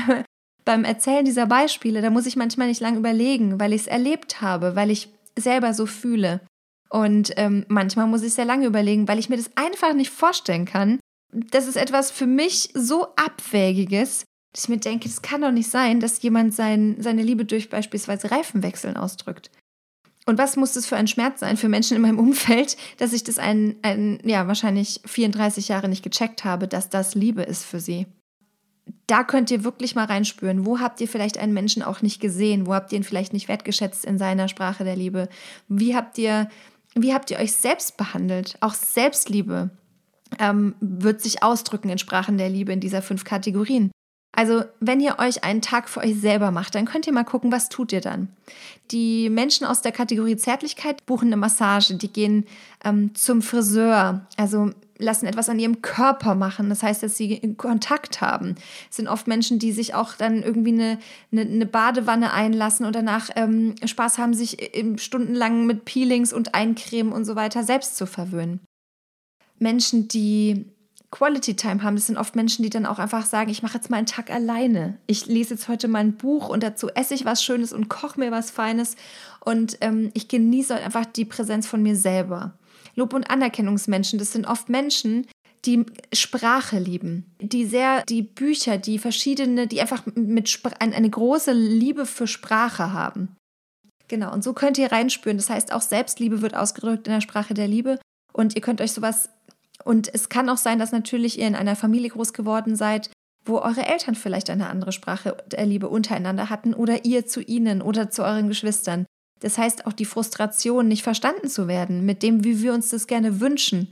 beim 0.66 0.84
Erzählen 0.84 1.26
dieser 1.26 1.46
Beispiele, 1.46 2.02
da 2.02 2.10
muss 2.10 2.26
ich 2.26 2.36
manchmal 2.36 2.68
nicht 2.68 2.82
lange 2.82 2.98
überlegen, 2.98 3.60
weil 3.60 3.74
ich 3.74 3.82
es 3.82 3.88
erlebt 3.88 4.42
habe, 4.42 4.76
weil 4.76 4.92
ich 4.92 5.10
selber 5.38 5.74
so 5.74 5.86
fühle. 5.86 6.42
Und 6.90 7.34
ähm, 7.38 7.66
manchmal 7.68 8.08
muss 8.08 8.24
ich 8.24 8.34
sehr 8.34 8.46
lange 8.46 8.66
überlegen, 8.66 9.08
weil 9.08 9.20
ich 9.20 9.30
mir 9.30 9.38
das 9.38 9.52
einfach 9.56 9.94
nicht 9.94 10.10
vorstellen 10.10 10.66
kann. 10.66 11.00
Das 11.32 11.68
ist 11.68 11.78
etwas 11.78 12.10
für 12.12 12.26
mich 12.26 12.70
so 12.74 13.08
Abwägiges, 13.16 14.26
dass 14.54 14.64
ich 14.64 14.70
mir 14.70 14.80
denke, 14.80 15.08
es 15.08 15.22
kann 15.22 15.42
doch 15.42 15.52
nicht 15.52 15.70
sein, 15.70 16.00
dass 16.00 16.22
jemand 16.22 16.56
sein, 16.56 16.98
seine 17.00 17.22
Liebe 17.22 17.46
durch 17.46 17.70
beispielsweise 17.70 18.32
Reifenwechseln 18.32 18.98
ausdrückt. 18.98 19.52
Und 20.26 20.38
was 20.38 20.56
muss 20.56 20.74
das 20.74 20.86
für 20.86 20.96
ein 20.96 21.08
Schmerz 21.08 21.40
sein 21.40 21.58
für 21.58 21.70
Menschen 21.70 21.96
in 21.96 22.02
meinem 22.02 22.20
Umfeld, 22.28 22.78
dass 22.98 23.14
ich 23.14 23.24
das 23.24 23.38
ein, 23.38 23.76
ein, 23.84 24.20
ja, 24.24 24.48
wahrscheinlich 24.48 25.02
34 25.06 25.68
Jahre 25.68 25.90
nicht 25.90 26.04
gecheckt 26.04 26.44
habe, 26.44 26.68
dass 26.68 26.90
das 26.90 27.16
Liebe 27.16 27.44
ist 27.44 27.64
für 27.64 27.80
sie. 27.80 28.08
Da 29.08 29.24
könnt 29.24 29.52
ihr 29.52 29.64
wirklich 29.64 29.96
mal 29.96 30.06
reinspüren. 30.06 30.66
Wo 30.66 30.80
habt 30.80 31.02
ihr 31.02 31.08
vielleicht 31.08 31.38
einen 31.38 31.54
Menschen 31.54 31.84
auch 31.84 32.02
nicht 32.02 32.20
gesehen? 32.20 32.68
Wo 32.68 32.74
habt 32.74 32.92
ihr 32.92 32.98
ihn 32.98 33.04
vielleicht 33.04 33.34
nicht 33.34 33.48
wertgeschätzt 33.48 34.06
in 34.06 34.18
seiner 34.18 34.48
Sprache 34.48 34.84
der 34.84 34.96
Liebe? 34.96 35.30
Wie 35.68 35.96
habt 35.96 36.18
ihr, 36.18 36.50
wie 36.96 37.14
habt 37.14 37.32
ihr 37.32 37.40
euch 37.40 37.54
selbst 37.54 37.98
behandelt? 37.98 38.58
Auch 38.62 38.74
Selbstliebe 38.74 39.70
ähm, 40.40 40.76
wird 40.80 41.22
sich 41.22 41.44
ausdrücken 41.44 41.90
in 41.90 41.98
Sprachen 41.98 42.38
der 42.38 42.50
Liebe 42.50 42.72
in 42.72 42.80
dieser 42.80 43.02
fünf 43.02 43.24
Kategorien. 43.24 43.92
Also, 44.40 44.64
wenn 44.80 45.02
ihr 45.02 45.20
euch 45.20 45.44
einen 45.44 45.62
Tag 45.62 45.90
für 45.90 46.00
euch 46.00 46.16
selber 46.16 46.52
macht, 46.52 46.74
dann 46.74 46.86
könnt 46.86 47.06
ihr 47.06 47.12
mal 47.12 47.26
gucken, 47.26 47.52
was 47.52 47.68
tut 47.68 47.92
ihr 47.92 48.00
dann. 48.00 48.30
Die 48.90 49.30
Menschen 49.30 49.68
aus 49.68 49.82
der 49.82 49.92
Kategorie 49.92 50.38
Zärtlichkeit 50.38 51.06
buchen 51.06 51.28
eine 51.28 51.36
Massage, 51.36 51.96
die 51.96 52.08
gehen 52.08 52.46
ähm, 52.86 53.14
zum 53.16 53.42
Friseur, 53.42 54.26
also 54.38 54.72
lassen 54.98 55.26
etwas 55.26 55.50
an 55.50 55.60
ihrem 55.60 55.82
Körper 55.82 56.36
machen. 56.36 56.70
Das 56.70 56.84
heißt, 56.84 57.04
dass 57.04 57.18
sie 57.18 57.54
Kontakt 57.58 58.22
haben. 58.22 58.56
Es 58.90 58.96
sind 58.96 59.10
oft 59.10 59.28
Menschen, 59.28 59.60
die 59.60 59.74
sich 59.74 59.94
auch 59.94 60.14
dann 60.14 60.42
irgendwie 60.42 60.72
eine, 60.72 61.00
eine, 61.34 61.42
eine 61.42 61.66
Badewanne 61.66 62.32
einlassen 62.32 62.86
und 62.86 62.96
danach 62.96 63.30
ähm, 63.36 63.76
Spaß 63.84 64.20
haben, 64.20 64.34
sich 64.34 64.72
stundenlang 64.96 65.66
mit 65.66 65.84
Peelings 65.84 66.32
und 66.32 66.56
Eincremen 66.56 67.12
und 67.12 67.26
so 67.26 67.36
weiter 67.36 67.66
selbst 67.66 67.98
zu 67.98 68.08
verwöhnen. 68.08 68.62
Menschen, 69.58 70.08
die 70.08 70.66
Quality 71.12 71.56
Time 71.56 71.82
haben. 71.82 71.96
Das 71.96 72.08
sind 72.08 72.18
oft 72.18 72.36
Menschen, 72.36 72.64
die 72.64 72.70
dann 72.70 72.86
auch 72.86 73.00
einfach 73.00 73.26
sagen, 73.26 73.50
ich 73.50 73.64
mache 73.64 73.76
jetzt 73.76 73.90
mal 73.90 73.98
einen 73.98 74.06
Tag 74.06 74.30
alleine. 74.30 74.98
Ich 75.08 75.26
lese 75.26 75.56
jetzt 75.56 75.68
heute 75.68 75.88
mal 75.88 76.00
ein 76.00 76.18
Buch 76.18 76.50
und 76.50 76.62
dazu 76.62 76.90
esse 76.90 77.16
ich 77.16 77.26
was 77.26 77.44
Schönes 77.44 77.74
und 77.74 77.90
koche 77.90 78.20
mir 78.20 78.32
was 78.32 78.52
Feines 78.52 78.96
und 79.44 79.78
ähm, 79.82 80.12
ich 80.14 80.28
genieße 80.28 80.76
einfach 80.76 81.06
die 81.06 81.26
Präsenz 81.26 81.68
von 81.68 81.82
mir 81.82 81.96
selber. 81.96 82.54
Lob- 82.96 83.14
und 83.14 83.30
Anerkennungsmenschen, 83.30 84.20
das 84.20 84.34
sind 84.34 84.46
oft 84.46 84.70
Menschen, 84.70 85.26
die 85.66 85.86
Sprache 86.14 86.80
lieben, 86.80 87.26
die 87.42 87.66
sehr 87.66 88.04
die 88.08 88.22
Bücher, 88.22 88.78
die 88.78 89.00
verschiedene, 89.00 89.68
die 89.68 89.82
einfach 89.82 90.06
mit 90.16 90.50
eine 90.80 91.10
große 91.10 91.52
Liebe 91.52 92.06
für 92.06 92.28
Sprache 92.28 92.94
haben. 92.94 93.36
Genau, 94.08 94.34
und 94.34 94.44
so 94.44 94.54
könnt 94.54 94.78
ihr 94.78 94.92
reinspüren. 94.92 95.38
Das 95.38 95.50
heißt, 95.50 95.72
auch 95.72 95.82
Selbstliebe 95.82 96.42
wird 96.42 96.56
ausgedrückt 96.56 97.08
in 97.08 97.14
der 97.14 97.22
Sprache 97.22 97.54
der 97.54 97.68
Liebe. 97.68 98.00
Und 98.34 98.56
ihr 98.56 98.62
könnt 98.62 98.82
euch 98.82 98.92
sowas 98.92 99.30
und 99.84 100.14
es 100.14 100.30
kann 100.30 100.50
auch 100.50 100.58
sein, 100.58 100.80
dass 100.80 100.92
natürlich 100.92 101.40
ihr 101.40 101.48
in 101.48 101.56
einer 101.56 101.76
Familie 101.76 102.10
groß 102.10 102.34
geworden 102.34 102.76
seid, 102.76 103.10
wo 103.46 103.60
eure 103.60 103.86
Eltern 103.86 104.16
vielleicht 104.16 104.50
eine 104.50 104.70
andere 104.70 104.92
Sprache 104.92 105.38
der 105.48 105.66
Liebe 105.66 105.90
untereinander 105.90 106.50
hatten 106.50 106.74
oder 106.74 107.06
ihr 107.06 107.26
zu 107.26 107.42
ihnen 107.42 107.82
oder 107.82 108.10
zu 108.10 108.24
euren 108.24 108.48
Geschwistern. 108.48 109.06
Das 109.40 109.58
heißt 109.58 109.88
auch 109.88 109.94
die 109.94 110.06
Frustration, 110.06 110.88
nicht 110.88 111.04
verstanden 111.04 111.48
zu 111.48 111.68
werden 111.68 112.06
mit 112.06 112.24
dem, 112.24 112.44
wie 112.44 112.62
wir 112.62 112.74
uns 112.74 112.90
das 112.90 113.08
gerne 113.08 113.40
wünschen, 113.40 113.92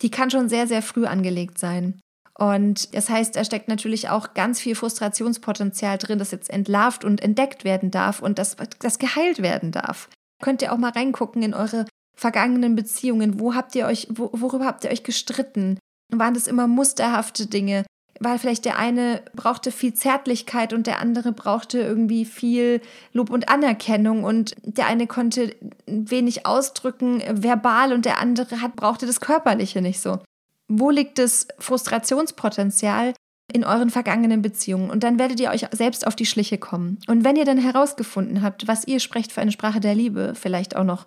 die 0.00 0.10
kann 0.10 0.30
schon 0.30 0.48
sehr, 0.48 0.66
sehr 0.66 0.82
früh 0.82 1.06
angelegt 1.06 1.58
sein. 1.58 2.00
Und 2.38 2.94
das 2.94 3.10
heißt, 3.10 3.34
da 3.34 3.44
steckt 3.44 3.68
natürlich 3.68 4.08
auch 4.10 4.32
ganz 4.32 4.60
viel 4.60 4.76
Frustrationspotenzial 4.76 5.98
drin, 5.98 6.20
das 6.20 6.30
jetzt 6.30 6.50
entlarvt 6.50 7.04
und 7.04 7.20
entdeckt 7.20 7.64
werden 7.64 7.90
darf 7.90 8.20
und 8.22 8.38
das, 8.38 8.56
das 8.78 9.00
geheilt 9.00 9.42
werden 9.42 9.72
darf. 9.72 10.08
Könnt 10.40 10.62
ihr 10.62 10.72
auch 10.72 10.78
mal 10.78 10.92
reingucken 10.92 11.42
in 11.42 11.52
eure 11.52 11.84
vergangenen 12.18 12.74
Beziehungen? 12.74 13.38
Wo 13.38 13.54
habt 13.54 13.74
ihr 13.76 13.86
euch, 13.86 14.08
wo, 14.10 14.30
worüber 14.32 14.66
habt 14.66 14.84
ihr 14.84 14.90
euch 14.90 15.04
gestritten? 15.04 15.78
Waren 16.12 16.34
das 16.34 16.48
immer 16.48 16.66
musterhafte 16.66 17.46
Dinge? 17.46 17.84
War 18.18 18.40
vielleicht 18.40 18.64
der 18.64 18.76
eine 18.76 19.22
brauchte 19.34 19.70
viel 19.70 19.94
Zärtlichkeit 19.94 20.72
und 20.72 20.88
der 20.88 20.98
andere 20.98 21.30
brauchte 21.30 21.78
irgendwie 21.78 22.24
viel 22.24 22.80
Lob 23.12 23.30
und 23.30 23.48
Anerkennung 23.48 24.24
und 24.24 24.56
der 24.64 24.86
eine 24.86 25.06
konnte 25.06 25.54
wenig 25.86 26.44
ausdrücken 26.44 27.22
verbal 27.30 27.92
und 27.92 28.04
der 28.04 28.18
andere 28.18 28.60
hat 28.60 28.74
brauchte 28.74 29.06
das 29.06 29.20
körperliche 29.20 29.80
nicht 29.80 30.00
so. 30.00 30.18
Wo 30.66 30.90
liegt 30.90 31.18
das 31.18 31.46
Frustrationspotenzial 31.60 33.14
in 33.52 33.64
euren 33.64 33.90
vergangenen 33.90 34.42
Beziehungen 34.42 34.90
und 34.90 35.04
dann 35.04 35.20
werdet 35.20 35.38
ihr 35.38 35.50
euch 35.50 35.66
selbst 35.70 36.04
auf 36.06 36.16
die 36.16 36.26
Schliche 36.26 36.58
kommen. 36.58 36.98
Und 37.06 37.24
wenn 37.24 37.36
ihr 37.36 37.44
dann 37.44 37.58
herausgefunden 37.58 38.42
habt, 38.42 38.66
was 38.66 38.86
ihr 38.86 38.98
sprecht 38.98 39.32
für 39.32 39.40
eine 39.40 39.52
Sprache 39.52 39.80
der 39.80 39.94
Liebe, 39.94 40.34
vielleicht 40.34 40.76
auch 40.76 40.84
noch 40.84 41.06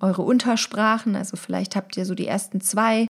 eure 0.00 0.22
Untersprachen. 0.22 1.16
Also 1.16 1.36
vielleicht 1.36 1.76
habt 1.76 1.96
ihr 1.96 2.04
so 2.04 2.14
die 2.14 2.26
ersten 2.26 2.60
zwei 2.60 3.06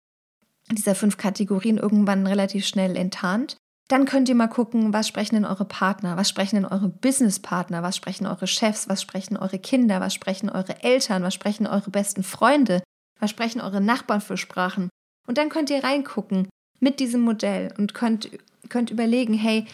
dieser 0.71 0.95
fünf 0.95 1.17
Kategorien 1.17 1.79
irgendwann 1.79 2.27
relativ 2.27 2.67
schnell 2.67 2.97
enttarnt. 2.97 3.57
Dann 3.89 4.05
könnt 4.05 4.29
ihr 4.29 4.35
mal 4.35 4.49
gucken, 4.49 4.93
was 4.93 5.09
sprechen 5.09 5.37
denn 5.37 5.47
eure 5.47 5.65
Partner, 5.65 6.19
was 6.19 6.29
sprechen 6.29 6.57
denn 6.57 6.67
eure 6.67 6.89
Businesspartner, 6.89 7.83
was 7.83 7.97
sprechen 7.97 8.27
eure 8.27 8.47
Chefs, 8.47 8.89
was 8.89 9.01
sprechen 9.01 9.39
eure 9.39 9.59
Kinder, 9.59 10.01
was 10.01 10.13
sprechen 10.13 10.51
eure 10.51 10.83
Eltern, 10.83 11.23
was 11.23 11.33
sprechen 11.33 11.67
eure 11.67 11.91
besten 11.91 12.23
Freunde, 12.23 12.83
was 13.19 13.31
sprechen 13.31 13.63
eure 13.63 13.81
Nachbarn 13.81 14.21
für 14.21 14.37
Sprachen. 14.37 14.91
Und 15.27 15.39
dann 15.39 15.49
könnt 15.49 15.71
ihr 15.71 15.83
reingucken 15.83 16.49
mit 16.81 17.01
diesem 17.01 17.23
Modell 17.23 17.73
und 17.79 17.95
könnt, 17.95 18.31
könnt 18.69 18.91
überlegen, 18.91 19.33
hey, 19.33 19.65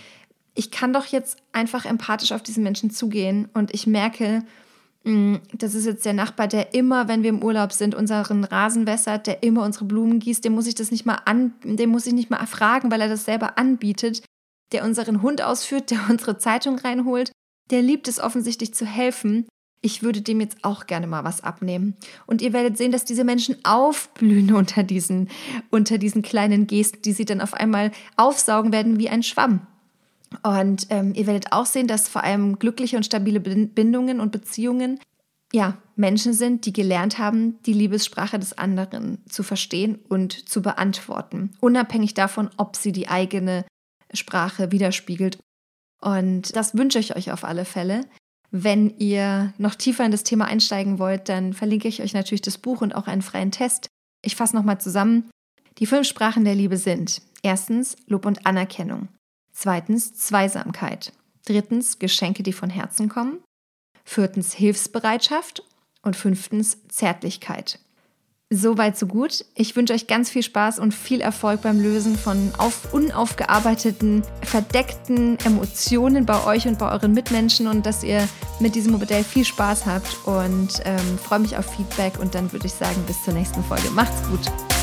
ich 0.55 0.71
kann 0.71 0.93
doch 0.93 1.07
jetzt 1.07 1.39
einfach 1.53 1.85
empathisch 1.85 2.31
auf 2.31 2.43
diesen 2.43 2.63
Menschen 2.63 2.91
zugehen 2.91 3.49
und 3.53 3.75
ich 3.75 3.89
merke, 3.89 4.45
das 5.05 5.75
ist 5.75 5.85
jetzt 5.85 6.07
der 6.07 6.15
Nachbar, 6.15 6.49
der 6.49 6.73
immer, 6.73 7.09
wenn 7.09 7.23
wir 7.23 7.29
im 7.29 7.43
Urlaub 7.43 7.73
sind, 7.73 7.95
unseren 7.95 8.43
Rasen 8.43 8.87
wässert, 8.87 9.27
der 9.27 9.43
immer 9.43 9.63
unsere 9.63 9.85
Blumen 9.85 10.19
gießt, 10.19 10.43
dem 10.43 10.55
muss 10.55 10.67
ich 10.67 10.75
das 10.75 10.91
nicht 10.91 11.05
mal 11.05 11.21
an, 11.27 11.53
dem 11.63 11.91
muss 11.91 12.07
ich 12.07 12.15
nicht 12.15 12.31
mal 12.31 12.45
fragen, 12.47 12.91
weil 12.91 13.03
er 13.03 13.09
das 13.09 13.27
selber 13.27 13.59
anbietet, 13.59 14.23
der 14.73 14.83
unseren 14.83 15.21
Hund 15.21 15.43
ausführt, 15.43 15.91
der 15.91 16.01
unsere 16.09 16.39
Zeitung 16.39 16.79
reinholt, 16.79 17.33
der 17.71 17.83
liebt 17.83 18.09
es 18.09 18.19
offensichtlich 18.19 18.73
zu 18.73 18.87
helfen. 18.87 19.47
Ich 19.83 20.03
würde 20.03 20.23
dem 20.23 20.41
jetzt 20.41 20.65
auch 20.65 20.87
gerne 20.87 21.07
mal 21.07 21.25
was 21.25 21.45
abnehmen. 21.45 21.97
Und 22.25 22.41
ihr 22.41 22.55
werdet 22.55 22.79
sehen, 22.79 22.91
dass 22.91 23.05
diese 23.05 23.25
Menschen 23.25 23.57
aufblühen 23.63 24.55
unter 24.55 24.83
diesen, 24.83 25.29
unter 25.69 25.99
diesen 25.99 26.23
kleinen 26.23 26.67
Gesten, 26.67 27.03
die 27.03 27.13
sie 27.13 27.27
dann 27.27 27.43
auf 27.43 27.53
einmal 27.53 27.91
aufsaugen 28.17 28.73
werden 28.73 28.99
wie 28.99 29.11
ein 29.11 29.23
Schwamm. 29.23 29.67
Und 30.43 30.87
ähm, 30.91 31.15
ihr 31.15 31.27
werdet 31.27 31.53
auch 31.53 31.67
sehen, 31.67 31.87
dass 31.87 32.09
vor 32.09 32.25
allem 32.25 32.59
glückliche 32.59 32.97
und 32.97 33.05
stabile 33.05 33.41
Bindungen 33.41 34.21
und 34.21 34.33
Beziehungen 34.33 35.01
ja, 35.55 35.79
Menschen 35.95 36.33
sind, 36.33 36.67
die 36.67 36.73
gelernt 36.73 37.19
haben, 37.19 37.63
die 37.63 37.73
Liebessprache 37.73 38.41
des 38.41 38.59
anderen 38.59 39.23
zu 39.29 39.45
verstehen 39.45 40.01
und 40.09 40.49
zu 40.49 40.63
beantworten, 40.63 41.53
unabhängig 41.61 42.15
davon, 42.15 42.51
ob 42.57 42.75
sie 42.75 42.91
die 42.91 43.07
eigene 43.07 43.65
Sprache 44.13 44.73
widerspiegelt. 44.73 45.39
Und 46.01 46.57
das 46.57 46.77
wünsche 46.77 46.99
ich 46.99 47.15
euch 47.15 47.31
auf 47.31 47.45
alle 47.45 47.65
Fälle. 47.65 48.01
Wenn 48.51 48.99
ihr 48.99 49.55
noch 49.57 49.77
tiefer 49.77 50.05
in 50.05 50.11
das 50.11 50.25
Thema 50.25 50.47
einsteigen 50.47 50.99
wollt, 50.99 51.29
dann 51.29 51.53
verlinke 51.53 51.87
ich 51.87 52.03
euch 52.03 52.15
natürlich 52.15 52.43
das 52.43 52.59
Buch 52.59 52.81
und 52.81 52.95
auch 52.95 53.07
einen 53.07 53.23
freien 53.23 53.53
Test. 53.53 53.87
Ich 54.23 54.35
fasse 54.35 54.57
nochmal 54.57 54.81
zusammen. 54.81 55.31
Die 55.79 55.87
fünf 55.87 56.07
Sprachen 56.09 56.45
der 56.45 56.55
Liebe 56.57 56.77
sind 56.77 57.23
erstens 57.43 57.97
Lob 58.07 58.27
und 58.27 58.45
Anerkennung, 58.45 59.09
zweitens 59.55 60.15
Zweisamkeit, 60.15 61.13
drittens 61.47 61.99
Geschenke, 61.99 62.43
die 62.43 62.53
von 62.53 62.69
Herzen 62.69 63.09
kommen, 63.09 63.43
viertens 64.05 64.53
Hilfsbereitschaft 64.53 65.63
und 66.03 66.17
fünftens 66.17 66.87
Zärtlichkeit. 66.89 67.79
Soweit, 68.51 68.97
so 68.97 69.07
gut. 69.07 69.45
Ich 69.57 69.75
wünsche 69.75 69.95
euch 69.95 70.07
ganz 70.07 70.31
viel 70.31 70.43
Spaß 70.43 70.79
und 70.79 70.93
viel 70.93 71.21
Erfolg 71.21 71.63
beim 71.63 71.81
Lösen 71.81 72.17
von 72.17 72.53
auf, 72.59 72.93
unaufgearbeiteten, 72.93 74.23
verdeckten 74.43 75.39
Emotionen 75.45 76.27
bei 76.27 76.45
euch 76.45 76.69
und 76.69 76.79
bei 76.79 76.93
euren 76.93 77.15
Mitmenschen 77.15 77.67
und 77.67 77.87
dass 77.87 78.05
ihr 78.05 78.29
mit 78.61 78.75
diesem 78.75 78.93
Modell 78.93 79.25
viel 79.25 79.45
Spaß 79.45 79.87
habt 79.87 80.19
und 80.27 80.83
ähm, 80.85 81.19
freue 81.19 81.41
mich 81.41 81.57
auf 81.57 81.75
Feedback 81.75 82.21
und 82.21 82.35
dann 82.35 82.53
würde 82.53 82.67
ich 82.67 82.75
sagen, 82.75 83.03
bis 83.07 83.25
zur 83.25 83.35
nächsten 83.35 83.65
Folge. 83.65 83.91
Macht's 83.91 84.23
gut. 84.29 84.74